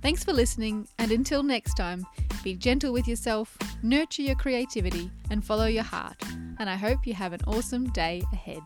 Thanks 0.00 0.24
for 0.24 0.32
listening, 0.32 0.88
and 0.98 1.12
until 1.12 1.44
next 1.44 1.74
time, 1.74 2.04
be 2.42 2.56
gentle 2.56 2.92
with 2.92 3.06
yourself, 3.06 3.56
nurture 3.84 4.22
your 4.22 4.34
creativity, 4.34 5.10
and 5.30 5.44
follow 5.44 5.66
your 5.66 5.84
heart. 5.84 6.20
And 6.58 6.68
I 6.68 6.74
hope 6.74 7.06
you 7.06 7.14
have 7.14 7.32
an 7.32 7.40
awesome 7.46 7.88
day 7.90 8.22
ahead. 8.32 8.62